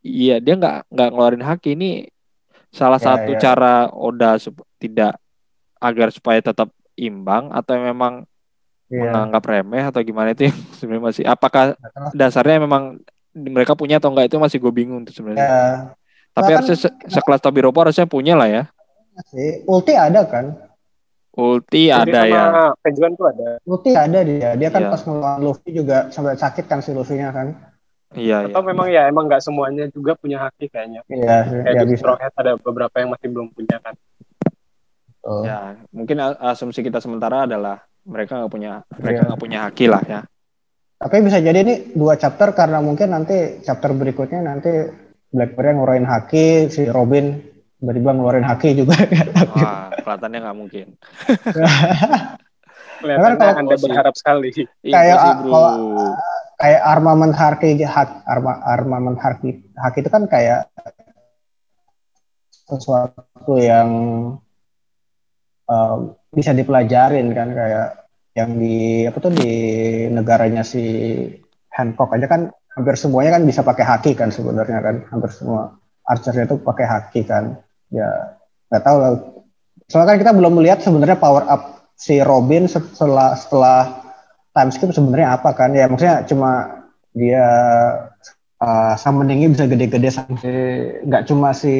iya 0.00 0.40
dia 0.40 0.56
nggak 0.56 0.88
nggak 0.88 1.08
ngeluarin 1.12 1.44
haki 1.44 1.76
ini 1.76 2.08
salah 2.72 2.96
Ya, 2.96 3.06
satu 3.12 3.30
ya. 3.36 3.40
cara 3.40 3.74
Oda 3.92 4.40
tidak 4.80 5.20
agar 5.78 6.08
supaya 6.08 6.40
tetap 6.40 6.72
imbang 6.96 7.50
atau 7.52 7.76
memang 7.76 8.24
Iya. 8.84 9.10
menganggap 9.10 9.42
remeh 9.48 9.84
atau 9.88 10.00
gimana 10.00 10.36
itu 10.36 10.46
yang 10.52 10.56
sebenarnya 10.78 11.02
masih 11.02 11.24
apakah 11.24 11.72
dasarnya 12.12 12.60
memang 12.60 13.00
mereka 13.34 13.72
punya 13.74 13.96
atau 13.96 14.12
enggak 14.12 14.28
itu 14.28 14.36
masih 14.36 14.60
gue 14.60 14.70
bingung 14.70 15.02
tuh 15.02 15.12
sebenarnya. 15.12 15.40
ya 15.40 15.56
Tapi 16.30 16.50
Bahkan- 16.52 16.56
harusnya 16.62 16.76
se- 16.78 16.96
sekelas 17.10 17.40
Tobiropo 17.40 17.80
harusnya 17.80 18.04
punya 18.04 18.36
lah 18.36 18.46
ya. 18.46 18.62
Sih 19.26 19.48
ulti 19.64 19.92
ada 19.92 20.22
kan 20.24 20.46
Ulti 21.34 21.90
Jadi 21.90 22.14
ada 22.14 22.20
ya. 22.30 22.44
Pejuan 22.78 23.18
tuh 23.18 23.26
ada 23.26 23.58
ulti 23.66 23.90
ada 23.90 24.22
dia 24.22 24.54
dia 24.54 24.70
kan 24.70 24.86
Iya. 24.86 24.90
pas 24.94 25.02
ngelawan 25.02 25.42
Luffy 25.42 25.74
juga 25.74 26.06
sampai 26.08 26.38
sakit 26.38 26.64
kan 26.64 26.78
si 26.78 26.94
Luffy-nya 26.94 27.34
kan 27.34 27.58
Iya, 28.14 28.46
iya. 28.46 28.54
atau 28.54 28.62
memang 28.62 28.86
ya 28.86 29.10
emang 29.10 29.26
nggak 29.26 29.42
semuanya 29.42 29.90
juga 29.90 30.14
punya 30.14 30.38
haki 30.38 30.70
kayaknya 30.70 31.02
iya 31.10 31.42
kayak 31.42 31.74
ya 31.74 31.82
di 31.82 31.98
Hat 31.98 32.34
ada 32.38 32.54
beberapa 32.54 32.94
yang 32.96 33.10
masih 33.10 33.26
belum 33.26 33.50
punya 33.50 33.82
kan 33.82 33.98
Tuh. 35.18 35.42
Ya, 35.42 35.74
mungkin 35.90 36.20
asumsi 36.20 36.84
kita 36.84 37.02
sementara 37.02 37.50
adalah 37.50 37.82
mereka 38.06 38.38
nggak 38.38 38.52
punya 38.54 38.72
mereka 38.94 39.18
Iya. 39.18 39.26
nggak 39.26 39.40
punya 39.42 39.58
haki 39.66 39.84
lah 39.90 40.02
ya. 40.06 40.20
tapi 40.94 41.18
bisa 41.20 41.42
jadi 41.42 41.58
ini 41.58 41.74
dua 41.92 42.14
chapter 42.14 42.54
karena 42.54 42.78
mungkin 42.78 43.10
nanti 43.10 43.58
chapter 43.60 43.90
berikutnya 43.90 44.38
nanti 44.38 44.70
Blackberry 45.28 45.74
ngeluarin 45.74 46.06
haki 46.06 46.70
si 46.70 46.86
Robin 46.86 47.42
tiba-tiba 47.84 48.16
ngeluarin 48.16 48.48
haki 48.48 48.80
juga 48.80 48.96
Wah, 49.52 49.92
kelihatannya 50.00 50.38
nggak 50.40 50.56
mungkin. 50.56 50.86
kelihatannya 53.04 53.36
kalau- 53.36 53.60
anda 53.60 53.76
berharap 53.76 54.14
sekali 54.16 54.48
Kayak, 54.80 55.16
ah, 55.20 55.34
bro. 55.36 55.52
kalau- 55.52 56.16
kayak 56.56 56.80
armament 56.80 57.34
haki 57.36 57.76
hak 57.84 58.24
arma, 58.24 58.56
armament 58.64 59.20
haki 59.20 59.68
haki 59.76 59.98
itu 60.00 60.08
kan 60.08 60.24
kayak 60.24 60.72
sesuatu 62.64 63.54
yang 63.60 63.90
um, 65.68 65.98
bisa 66.32 66.56
dipelajarin 66.56 67.28
kan 67.36 67.52
kayak 67.52 67.88
yang 68.32 68.56
di 68.56 69.04
apa 69.04 69.18
tuh 69.20 69.30
di 69.36 69.52
negaranya 70.08 70.64
si 70.64 70.82
Hancock 71.68 72.16
aja 72.16 72.26
kan 72.26 72.48
hampir 72.74 72.96
semuanya 72.98 73.36
kan 73.38 73.44
bisa 73.44 73.60
pakai 73.62 73.84
haki 73.86 74.16
kan 74.18 74.32
sebenarnya 74.32 74.80
kan 74.80 74.96
hampir 75.12 75.30
semua 75.30 75.78
archernya 76.02 76.48
itu 76.50 76.56
pakai 76.58 76.86
haki 76.86 77.20
kan 77.22 77.60
ya 77.92 78.38
nggak 78.70 78.84
tahu 78.84 78.96
lah. 79.00 79.12
Soalnya 79.90 80.16
kan 80.16 80.18
kita 80.24 80.32
belum 80.32 80.52
melihat 80.56 80.80
sebenarnya 80.80 81.18
power 81.20 81.44
up 81.44 81.92
si 81.94 82.18
Robin 82.20 82.64
setelah 82.68 83.36
setelah 83.36 83.80
time 84.54 84.70
skip 84.72 84.90
sebenarnya 84.94 85.36
apa 85.36 85.50
kan. 85.52 85.76
Ya 85.76 85.90
maksudnya 85.90 86.24
cuma 86.24 86.82
dia 87.14 87.46
uh, 88.58 88.94
summoningnya 88.98 89.52
bisa 89.52 89.64
gede-gede 89.68 90.10
sampai 90.10 90.54
nggak 91.04 91.24
cuma 91.28 91.54
si 91.54 91.74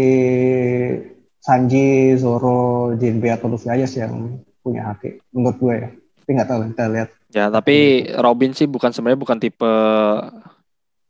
Sanji, 1.44 2.16
Zoro, 2.16 2.96
Jinbe 2.96 3.28
atau 3.28 3.52
Luffy 3.52 3.68
aja 3.68 3.84
sih 3.84 4.00
yang 4.00 4.40
punya 4.64 4.88
haki 4.88 5.20
menurut 5.36 5.56
gue 5.60 5.74
ya. 5.76 5.88
Tapi 5.92 6.30
nggak 6.40 6.48
tahu 6.48 6.60
kita 6.72 6.84
lihat. 6.88 7.08
Ya, 7.34 7.44
tapi 7.52 8.08
Robin 8.16 8.56
sih 8.56 8.64
bukan 8.64 8.94
sebenarnya 8.94 9.20
bukan 9.20 9.36
tipe 9.36 9.74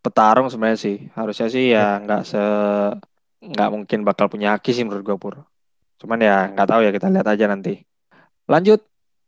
petarung 0.03 0.51
sebenarnya 0.51 0.81
sih. 0.81 0.97
Harusnya 1.15 1.47
sih 1.47 1.71
ya. 1.71 2.03
nggak 2.03 2.23
se 2.27 2.43
nggak 3.51 3.69
mungkin 3.75 3.99
bakal 4.07 4.27
punya 4.33 4.57
haki 4.57 4.73
sih 4.73 4.85
menurut 4.87 5.05
gue 5.05 5.17
pur. 5.21 5.35
Cuman 6.01 6.19
ya 6.21 6.49
nggak 6.53 6.69
tahu 6.69 6.81
ya 6.85 6.91
kita 6.93 7.09
lihat 7.13 7.27
aja 7.29 7.45
nanti. 7.49 7.85
Lanjut 8.49 8.81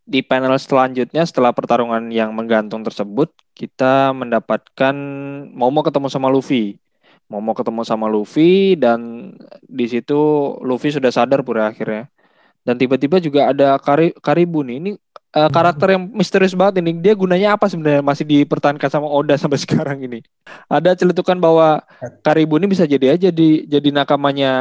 di 0.06 0.22
panel 0.22 0.54
selanjutnya 0.56 1.26
setelah 1.26 1.50
pertarungan 1.50 2.14
yang 2.14 2.30
menggantung 2.30 2.86
tersebut 2.86 3.34
kita 3.58 4.14
mendapatkan 4.14 4.94
Momo 5.50 5.80
ketemu 5.82 6.08
sama 6.12 6.30
Luffy. 6.30 6.78
Momo 7.26 7.52
ketemu 7.58 7.82
sama 7.82 8.06
Luffy 8.06 8.78
dan 8.78 9.32
di 9.66 9.86
situ 9.90 10.16
Luffy 10.62 10.94
sudah 10.94 11.10
sadar 11.10 11.42
pura 11.42 11.74
akhirnya. 11.74 12.06
Dan 12.66 12.78
tiba-tiba 12.78 13.22
juga 13.22 13.50
ada 13.50 13.78
Kari, 13.78 14.14
Karibu 14.18 14.66
nih. 14.66 14.76
Ini 14.82 14.90
eh, 15.34 15.50
karakter 15.50 15.98
yang 15.98 16.02
misterius 16.12 16.54
banget 16.54 16.84
ini. 16.84 16.98
Dia 17.00 17.16
gunanya 17.16 17.56
apa 17.58 17.66
sebenarnya 17.66 18.02
masih 18.04 18.24
dipertahankan 18.28 18.90
sama 18.90 19.08
Oda 19.10 19.34
sampai 19.34 19.58
sekarang 19.64 19.98
ini. 20.04 20.20
Ada 20.70 20.94
celetukan 20.94 21.40
bahwa 21.40 21.82
Karibu 22.22 22.60
ini 22.60 22.70
bisa 22.70 22.86
jadi 22.86 23.16
aja 23.16 23.34
di 23.34 23.66
jadi 23.66 23.88
nakamanya 23.90 24.52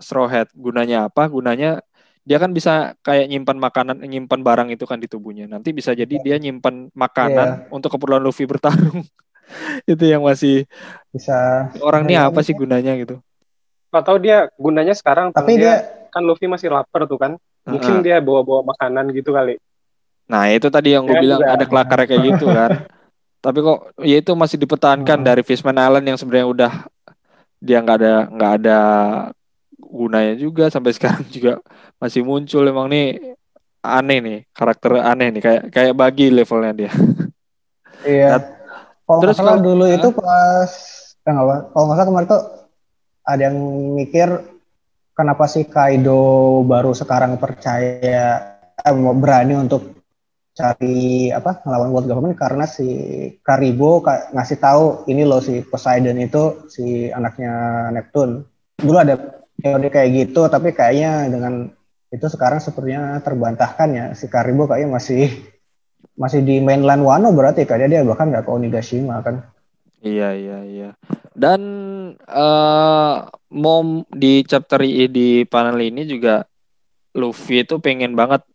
Straw 0.00 0.30
Hat. 0.30 0.48
Gunanya 0.54 1.12
apa? 1.12 1.28
Gunanya 1.28 1.84
dia 2.24 2.40
kan 2.40 2.56
bisa 2.56 2.96
kayak 3.04 3.28
nyimpan 3.28 3.56
makanan, 3.60 3.96
nyimpan 4.00 4.40
barang 4.40 4.68
itu 4.72 4.88
kan 4.88 4.96
di 4.96 5.10
tubuhnya. 5.10 5.44
Nanti 5.44 5.76
bisa 5.76 5.92
jadi 5.92 6.16
dia 6.24 6.36
nyimpan 6.40 6.88
makanan 6.96 7.68
untuk 7.68 7.92
keperluan 7.92 8.24
Luffy 8.24 8.48
bertarung. 8.48 9.04
itu 9.92 10.04
yang 10.04 10.24
masih 10.24 10.64
bisa 11.12 11.68
orang 11.84 12.08
ini 12.08 12.16
Nah, 12.16 12.32
apa 12.32 12.40
sih 12.40 12.56
gunanya 12.56 12.96
gitu. 12.96 13.20
tahu 13.94 14.18
dia 14.18 14.50
gunanya 14.58 14.90
sekarang 14.90 15.30
tapi 15.30 15.54
dia, 15.54 15.78
dia 15.78 16.10
kan 16.10 16.26
Luffy 16.26 16.50
masih 16.50 16.66
lapar 16.72 17.06
tuh 17.06 17.14
kan 17.14 17.38
mungkin 17.62 18.02
dia 18.02 18.18
bawa-bawa 18.18 18.74
makanan 18.74 19.14
gitu 19.14 19.30
kali 19.30 19.62
Nah 20.24 20.48
itu 20.48 20.68
tadi 20.68 20.92
yang 20.92 21.04
gue 21.04 21.12
Ya, 21.12 21.20
bilang 21.20 21.40
juga. 21.40 21.52
ada 21.52 21.64
kelakar 21.64 21.98
kayak 22.04 22.22
gitu 22.30 22.46
kan. 22.48 22.70
Tapi 23.44 23.58
kok 23.60 23.78
ya 24.00 24.16
itu 24.18 24.32
masih 24.32 24.56
dipertahankan 24.56 25.18
Hmm. 25.20 25.26
dari 25.26 25.42
Fishman 25.42 25.76
Island 25.76 26.06
yang 26.06 26.16
sebenarnya 26.16 26.48
udah 26.48 26.72
dia 27.58 27.78
nggak 27.78 27.98
ada 27.98 28.14
nggak 28.28 28.52
ada 28.58 28.78
gunanya 29.76 30.34
juga 30.34 30.68
sampai 30.68 30.92
sekarang 30.92 31.24
juga 31.28 31.60
masih 31.96 32.20
muncul 32.20 32.60
emang 32.62 32.88
nih 32.88 33.36
aneh 33.80 34.18
nih 34.18 34.38
karakter 34.50 34.96
aneh 34.98 35.28
nih 35.28 35.42
kayak 35.42 35.62
kayak 35.68 35.92
bagi 35.92 36.28
levelnya 36.28 36.72
dia. 36.74 36.92
Iya. 38.00 38.28
Nah, 38.30 38.42
Kalau 39.04 39.20
terus 39.20 39.36
kalau- 39.36 39.60
dulu 39.60 39.84
itu 39.86 40.08
pas 40.10 40.72
ya 41.20 41.30
nggak 41.30 41.44
apa. 41.44 41.56
Kalau 41.68 41.84
nggak 41.84 41.96
salah 41.96 42.08
kemarin 42.08 42.28
tuh 42.28 42.42
ada 43.22 43.42
yang 43.42 43.56
mikir 43.94 44.28
kenapa 45.12 45.44
sih 45.44 45.64
Kaido 45.64 46.20
baru 46.64 46.92
sekarang 46.92 47.36
percaya 47.36 48.40
eh, 48.74 48.94
mau 48.94 49.12
berani 49.12 49.54
untuk 49.54 50.03
cari 50.54 51.34
apa 51.34 51.66
ngelawan 51.66 51.90
world 51.90 52.06
government 52.06 52.38
karena 52.38 52.64
si 52.70 52.86
Karibo 53.42 53.98
ka- 53.98 54.30
ngasih 54.30 54.58
tahu 54.62 54.84
ini 55.10 55.26
loh 55.26 55.42
si 55.42 55.66
Poseidon 55.66 56.22
itu 56.22 56.70
si 56.70 57.10
anaknya 57.10 57.90
Neptune. 57.90 58.46
Dulu 58.78 58.96
ada 59.02 59.18
teori 59.58 59.90
kayak 59.90 60.10
gitu 60.14 60.46
tapi 60.46 60.70
kayaknya 60.70 61.26
dengan 61.26 61.74
itu 62.14 62.26
sekarang 62.30 62.62
sepertinya 62.62 63.18
terbantahkan 63.18 63.88
ya 63.90 64.04
si 64.14 64.30
Karibo 64.30 64.70
kayaknya 64.70 64.94
masih 64.94 65.26
masih 66.14 66.46
di 66.46 66.62
mainland 66.62 67.02
Wano 67.02 67.34
berarti 67.34 67.66
kan 67.66 67.82
dia 67.82 68.06
bahkan 68.06 68.30
nggak 68.30 68.46
ke 68.46 68.50
Onigashima 68.54 69.18
kan. 69.26 69.42
Iya 70.04 70.36
iya 70.38 70.58
iya. 70.62 70.90
Dan 71.34 71.60
uh, 72.30 73.26
mom 73.50 74.06
di 74.14 74.46
chapter 74.46 74.86
I 74.86 75.10
di 75.10 75.42
panel 75.42 75.82
ini 75.82 76.06
juga 76.06 76.46
Luffy 77.18 77.66
itu 77.66 77.82
pengen 77.82 78.14
banget 78.14 78.46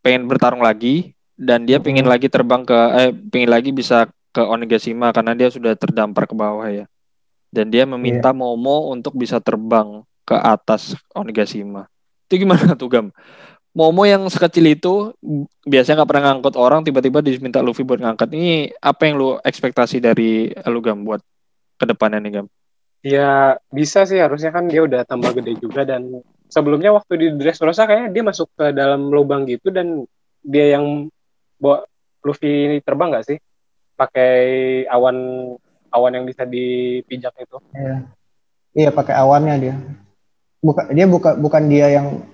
pengen 0.00 0.28
bertarung 0.28 0.64
lagi 0.64 1.12
dan 1.40 1.64
dia 1.64 1.80
pengen 1.80 2.04
lagi 2.04 2.28
terbang 2.28 2.64
ke 2.68 2.78
eh 2.96 3.10
pengen 3.12 3.50
lagi 3.52 3.72
bisa 3.72 4.08
ke 4.30 4.42
Onigashima 4.44 5.10
karena 5.10 5.34
dia 5.34 5.48
sudah 5.50 5.74
terdampar 5.74 6.28
ke 6.28 6.34
bawah 6.36 6.68
ya. 6.70 6.86
Dan 7.50 7.72
dia 7.72 7.82
meminta 7.82 8.30
yeah. 8.30 8.38
Momo 8.38 8.94
untuk 8.94 9.18
bisa 9.18 9.42
terbang 9.42 10.06
ke 10.22 10.36
atas 10.38 10.94
Onigashima. 11.10 11.90
Itu 12.30 12.38
gimana 12.46 12.74
tuh 12.80 12.86
Gam? 12.86 13.06
Momo 13.70 14.02
yang 14.02 14.26
sekecil 14.26 14.66
itu 14.74 15.14
biasanya 15.62 16.02
nggak 16.02 16.10
pernah 16.10 16.24
ngangkut 16.30 16.54
orang 16.58 16.82
tiba-tiba 16.82 17.22
diminta 17.22 17.62
Luffy 17.62 17.86
buat 17.86 18.02
ngangkat 18.02 18.34
ini 18.34 18.74
apa 18.82 19.06
yang 19.06 19.14
lu 19.18 19.28
ekspektasi 19.42 20.02
dari 20.02 20.50
lu 20.66 20.78
Gam 20.82 21.06
buat 21.06 21.22
ke 21.78 21.84
depannya 21.86 22.18
nih 22.22 22.32
Gam? 22.38 22.46
Ya 23.00 23.56
bisa 23.72 24.04
sih 24.04 24.20
harusnya 24.20 24.52
kan 24.52 24.68
dia 24.68 24.84
udah 24.84 25.06
tambah 25.06 25.32
gede 25.38 25.56
juga 25.58 25.86
dan 25.86 26.22
sebelumnya 26.50 26.90
waktu 26.90 27.12
di 27.16 27.26
Dressrosa 27.38 27.86
kayaknya 27.86 28.10
dia 28.10 28.22
masuk 28.26 28.50
ke 28.58 28.74
dalam 28.74 29.08
lubang 29.08 29.46
gitu 29.46 29.70
dan 29.70 30.04
dia 30.42 30.76
yang 30.76 31.08
bawa 31.56 31.86
Luffy 32.20 32.82
terbang 32.84 33.14
nggak 33.14 33.26
sih? 33.30 33.38
Pakai 33.96 34.32
awan 34.90 35.16
awan 35.88 36.12
yang 36.12 36.24
bisa 36.28 36.44
dipijak 36.44 37.32
itu? 37.40 37.56
Iya, 37.72 37.96
iya 38.76 38.90
pakai 38.92 39.14
awannya 39.16 39.54
dia. 39.56 39.74
Bukan 40.60 40.92
dia 40.92 41.06
bukan 41.08 41.40
bukan 41.40 41.62
dia 41.70 41.86
yang 41.88 42.26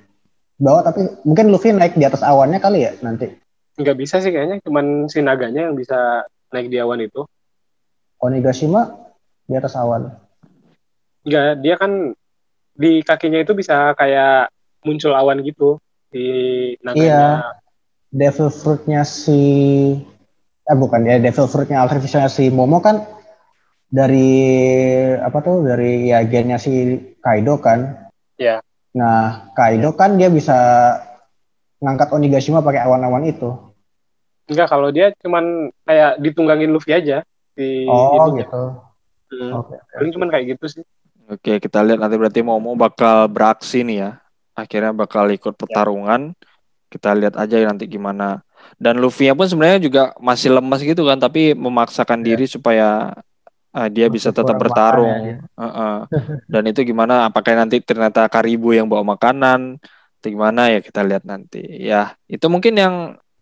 bawah 0.58 0.82
tapi 0.82 1.06
mungkin 1.22 1.52
Luffy 1.52 1.70
naik 1.70 1.94
di 1.94 2.08
atas 2.08 2.24
awannya 2.24 2.58
kali 2.58 2.88
ya 2.88 2.92
nanti. 3.04 3.30
Nggak 3.76 3.96
bisa 4.00 4.18
sih 4.24 4.32
kayaknya 4.32 4.58
cuman 4.64 5.06
si 5.06 5.20
naganya 5.20 5.68
yang 5.70 5.76
bisa 5.76 6.24
naik 6.50 6.72
di 6.72 6.80
awan 6.80 7.04
itu. 7.04 7.28
Onigashima 8.18 9.12
di 9.44 9.54
atas 9.54 9.76
awan. 9.76 10.10
Enggak, 11.26 11.58
dia 11.60 11.74
kan 11.74 12.14
di 12.76 13.00
kakinya 13.00 13.40
itu 13.40 13.56
bisa 13.56 13.96
kayak 13.96 14.52
muncul 14.84 15.16
awan 15.16 15.40
gitu 15.42 15.80
di 16.12 16.26
naganya. 16.84 17.02
Iya. 17.02 17.26
Devil 18.16 18.48
fruitnya 18.48 19.02
si 19.02 19.40
eh 20.66 20.76
bukan 20.76 21.04
ya 21.04 21.18
devil 21.18 21.46
fruitnya 21.50 21.82
artificialnya 21.84 22.30
si 22.30 22.48
Momo 22.48 22.78
kan 22.80 23.02
dari 23.86 24.34
apa 25.18 25.38
tuh 25.42 25.62
dari 25.62 26.10
ya 26.10 26.22
gennya 26.26 26.60
si 26.60 26.96
Kaido 27.20 27.58
kan. 27.58 28.10
Iya. 28.38 28.62
Nah, 28.96 29.52
Kaido 29.52 29.92
kan 29.92 30.16
dia 30.16 30.32
bisa 30.32 30.56
ngangkat 31.80 32.08
Onigashima 32.16 32.64
pakai 32.64 32.84
awan-awan 32.88 33.28
itu. 33.28 33.52
Enggak, 34.46 34.70
kalau 34.70 34.88
dia 34.94 35.12
cuman 35.20 35.68
kayak 35.84 36.22
ditunggangin 36.22 36.70
Luffy 36.70 36.94
aja 36.94 37.26
di 37.52 37.84
Oh, 37.90 38.30
gitu. 38.32 38.62
Hmm. 39.26 39.50
Oke, 39.58 39.74
okay, 39.74 40.06
okay. 40.06 40.12
cuman 40.14 40.30
kayak 40.30 40.54
gitu 40.54 40.66
sih. 40.70 40.84
Oke, 41.26 41.58
kita 41.58 41.82
lihat 41.82 41.98
nanti 41.98 42.14
berarti 42.14 42.40
Momo 42.46 42.78
bakal 42.78 43.26
beraksi 43.26 43.82
nih 43.82 43.98
ya. 43.98 44.10
Akhirnya 44.54 44.94
bakal 44.94 45.26
ikut 45.34 45.54
ya. 45.54 45.58
pertarungan. 45.58 46.30
Ya. 46.30 46.38
Kita 46.86 47.10
lihat 47.18 47.34
aja 47.34 47.56
nanti 47.66 47.90
gimana. 47.90 48.46
Dan 48.78 49.02
Luffy 49.02 49.26
pun 49.34 49.46
sebenarnya 49.50 49.82
juga 49.82 50.02
masih 50.22 50.54
lemas 50.54 50.86
gitu 50.86 51.02
kan, 51.02 51.18
tapi 51.18 51.52
memaksakan 51.58 52.22
ya. 52.22 52.26
diri 52.32 52.46
supaya 52.46 53.10
uh, 53.74 53.88
dia 53.90 54.06
bisa 54.06 54.30
tetap 54.30 54.54
bertarung. 54.54 55.42
Uh 55.58 55.66
-uh. 55.66 55.96
Dan 56.52 56.70
itu 56.70 56.86
gimana? 56.86 57.26
Apakah 57.26 57.58
nanti 57.58 57.82
ternyata 57.82 58.30
Karibu 58.30 58.78
yang 58.78 58.86
bawa 58.86 59.18
makanan? 59.18 59.82
Atau 60.22 60.30
gimana 60.30 60.70
ya 60.70 60.78
kita 60.78 61.02
lihat 61.02 61.26
nanti. 61.26 61.62
Ya, 61.82 62.14
itu 62.30 62.46
mungkin 62.46 62.78
yang 62.78 62.94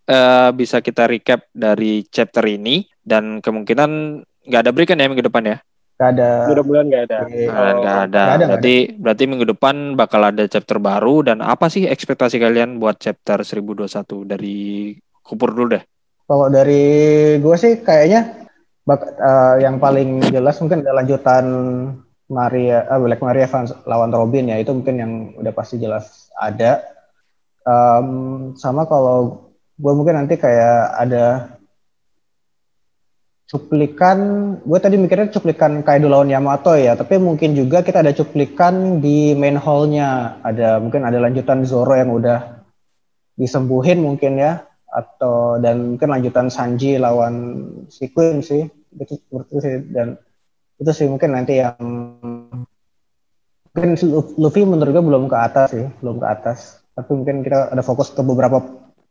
uh, 0.09 0.51
bisa 0.57 0.81
kita 0.81 1.05
recap 1.05 1.45
dari 1.53 2.09
chapter 2.09 2.49
ini 2.49 2.89
dan 3.05 3.45
kemungkinan 3.45 4.25
nggak 4.45 4.61
ada 4.61 4.73
break 4.73 4.89
kan 4.93 5.01
ya 5.01 5.09
minggu 5.09 5.29
depan 5.29 5.53
ya? 5.53 5.59
Gak 5.95 6.09
ada. 6.19 6.31
Mudah-mudahan 6.51 6.87
gak 6.91 7.05
ada. 7.07 7.19
Oh, 7.23 7.75
gak 7.83 7.99
ada. 8.11 8.23
Gak 8.27 8.37
ada. 8.39 8.47
Berarti 8.51 8.75
ada. 8.91 8.99
berarti 8.99 9.23
minggu 9.31 9.47
depan 9.55 9.75
bakal 9.95 10.21
ada 10.27 10.45
chapter 10.51 10.83
baru 10.83 11.23
dan 11.23 11.39
apa 11.39 11.71
sih 11.71 11.87
ekspektasi 11.87 12.43
kalian 12.43 12.83
buat 12.83 12.99
chapter 12.99 13.47
1021 13.47 13.87
dari 14.27 14.59
Kupur 15.25 15.57
dulu 15.57 15.79
deh. 15.79 15.85
Kalau 16.29 16.53
dari 16.53 16.85
gue 17.41 17.57
sih 17.57 17.81
kayaknya 17.81 18.45
bak 18.85 19.17
uh, 19.17 19.57
yang 19.57 19.81
paling 19.81 20.21
jelas 20.29 20.61
mungkin 20.61 20.85
ada 20.85 21.01
lanjutan 21.01 21.45
Maria 22.29 22.85
uh, 22.85 23.01
Black 23.01 23.25
Maria 23.25 23.49
fans 23.49 23.73
lawan 23.89 24.13
Robin 24.13 24.53
ya 24.53 24.61
itu 24.61 24.77
mungkin 24.77 25.01
yang 25.01 25.13
udah 25.41 25.53
pasti 25.57 25.81
jelas 25.81 26.29
ada 26.37 26.85
um, 27.65 28.53
sama 28.61 28.85
kalau 28.85 29.49
gue 29.81 29.93
mungkin 29.97 30.21
nanti 30.21 30.37
kayak 30.37 31.01
ada 31.01 31.57
cuplikan 33.45 34.19
gue 34.65 34.79
tadi 34.81 34.97
mikirnya 34.97 35.29
cuplikan 35.29 35.85
Kaido 35.85 36.09
lawan 36.09 36.33
Yamato 36.33 36.73
ya 36.73 36.97
tapi 36.97 37.21
mungkin 37.21 37.53
juga 37.53 37.85
kita 37.85 38.01
ada 38.01 38.17
cuplikan 38.17 39.05
di 39.05 39.37
main 39.37 39.61
hallnya. 39.61 40.41
Ada 40.41 40.81
mungkin 40.81 41.05
ada 41.05 41.21
lanjutan 41.21 41.69
Zoro 41.69 41.93
yang 41.93 42.11
udah 42.13 42.65
disembuhin 43.37 44.01
mungkin 44.01 44.41
ya 44.41 44.65
atau 44.89 45.59
dan 45.61 45.97
mungkin 45.97 46.09
lanjutan 46.09 46.49
Sanji 46.49 46.97
lawan 46.97 47.35
si 47.93 48.09
Queen 48.09 48.41
sih. 48.41 48.65
Itu 48.97 49.21
seperti 49.21 49.55
sih 49.61 49.77
dan 49.93 50.17
itu 50.81 50.91
sih 50.91 51.07
mungkin 51.11 51.37
nanti 51.37 51.61
yang 51.61 51.77
mungkin 53.75 53.91
Luffy 54.41 54.63
menurut 54.65 54.93
gue 54.95 55.05
belum 55.05 55.25
ke 55.29 55.37
atas 55.37 55.69
sih 55.69 55.85
belum 56.01 56.17
ke 56.17 56.27
atas. 56.27 56.81
Tapi 56.95 57.11
mungkin 57.13 57.45
kita 57.45 57.75
ada 57.75 57.83
fokus 57.85 58.15
ke 58.15 58.23
beberapa 58.25 58.63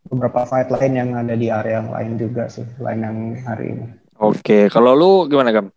beberapa 0.10 0.43
fight 0.50 0.74
lain 0.74 0.93
yang 0.98 1.10
ada 1.15 1.36
di 1.38 1.48
area 1.48 1.80
yang 1.80 1.96
lain 1.96 2.12
juga 2.19 2.52
sih 2.52 2.67
lain 2.80 3.00
yang 3.04 3.17
hari 3.48 3.72
ini 3.72 4.03
oke 4.19 4.69
kalau 4.69 4.91
lu 4.93 5.12
gimana 5.30 5.49
Gam? 5.54 5.67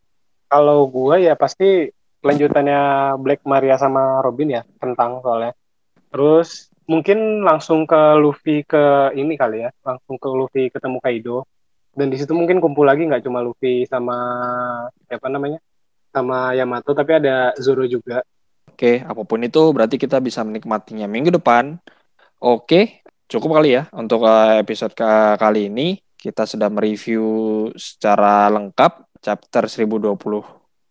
Kalau 0.46 0.86
gue 0.86 1.26
ya 1.26 1.34
pasti 1.34 1.90
lanjutannya 2.22 3.14
Black 3.22 3.42
Maria 3.46 3.78
sama 3.78 4.22
Robin 4.22 4.60
ya 4.60 4.62
tentang 4.82 5.22
soalnya. 5.22 5.54
Terus 6.10 6.70
mungkin 6.86 7.42
langsung 7.42 7.84
ke 7.84 8.18
Luffy 8.18 8.62
ke 8.62 9.10
ini 9.18 9.34
kali 9.34 9.66
ya 9.66 9.70
langsung 9.82 10.16
ke 10.18 10.28
Luffy 10.30 10.70
ketemu 10.70 10.98
Kaido. 11.02 11.38
Dan 11.96 12.12
di 12.12 12.20
situ 12.20 12.36
mungkin 12.36 12.60
kumpul 12.60 12.84
lagi 12.84 13.08
nggak 13.08 13.24
cuma 13.24 13.40
Luffy 13.40 13.88
sama 13.88 14.16
siapa 15.08 15.26
namanya? 15.32 15.58
Sama 16.12 16.52
Yamato 16.56 16.92
tapi 16.92 17.16
ada 17.16 17.52
Zoro 17.58 17.84
juga. 17.84 18.22
Oke 18.70 19.00
apa 19.02 19.22
pun 19.24 19.40
itu 19.40 19.62
berarti 19.72 19.96
kita 19.96 20.20
bisa 20.20 20.44
menikmatinya 20.44 21.08
minggu 21.08 21.32
depan. 21.34 21.80
Oke 22.38 23.02
cukup 23.26 23.58
kali 23.58 23.74
ya 23.74 23.90
untuk 23.90 24.22
eh, 24.22 24.62
episode 24.62 24.94
kali 25.40 25.66
ini 25.66 25.98
kita 26.16 26.48
sudah 26.48 26.72
mereview 26.72 27.24
secara 27.76 28.48
lengkap 28.50 29.20
chapter 29.20 29.68
1020 29.68 30.16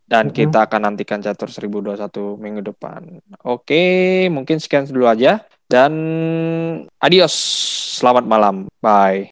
dan 0.05 0.29
mm-hmm. 0.29 0.37
kita 0.37 0.59
akan 0.69 0.81
nantikan 0.91 1.19
chapter 1.21 1.49
1021 1.49 1.97
minggu 2.37 2.61
depan. 2.61 3.01
Oke, 3.41 4.25
mungkin 4.29 4.61
sekian 4.61 4.85
dulu 4.85 5.09
aja 5.09 5.41
dan 5.65 5.93
adios. 7.01 7.33
Selamat 7.95 8.27
malam. 8.27 8.67
Bye. 8.83 9.23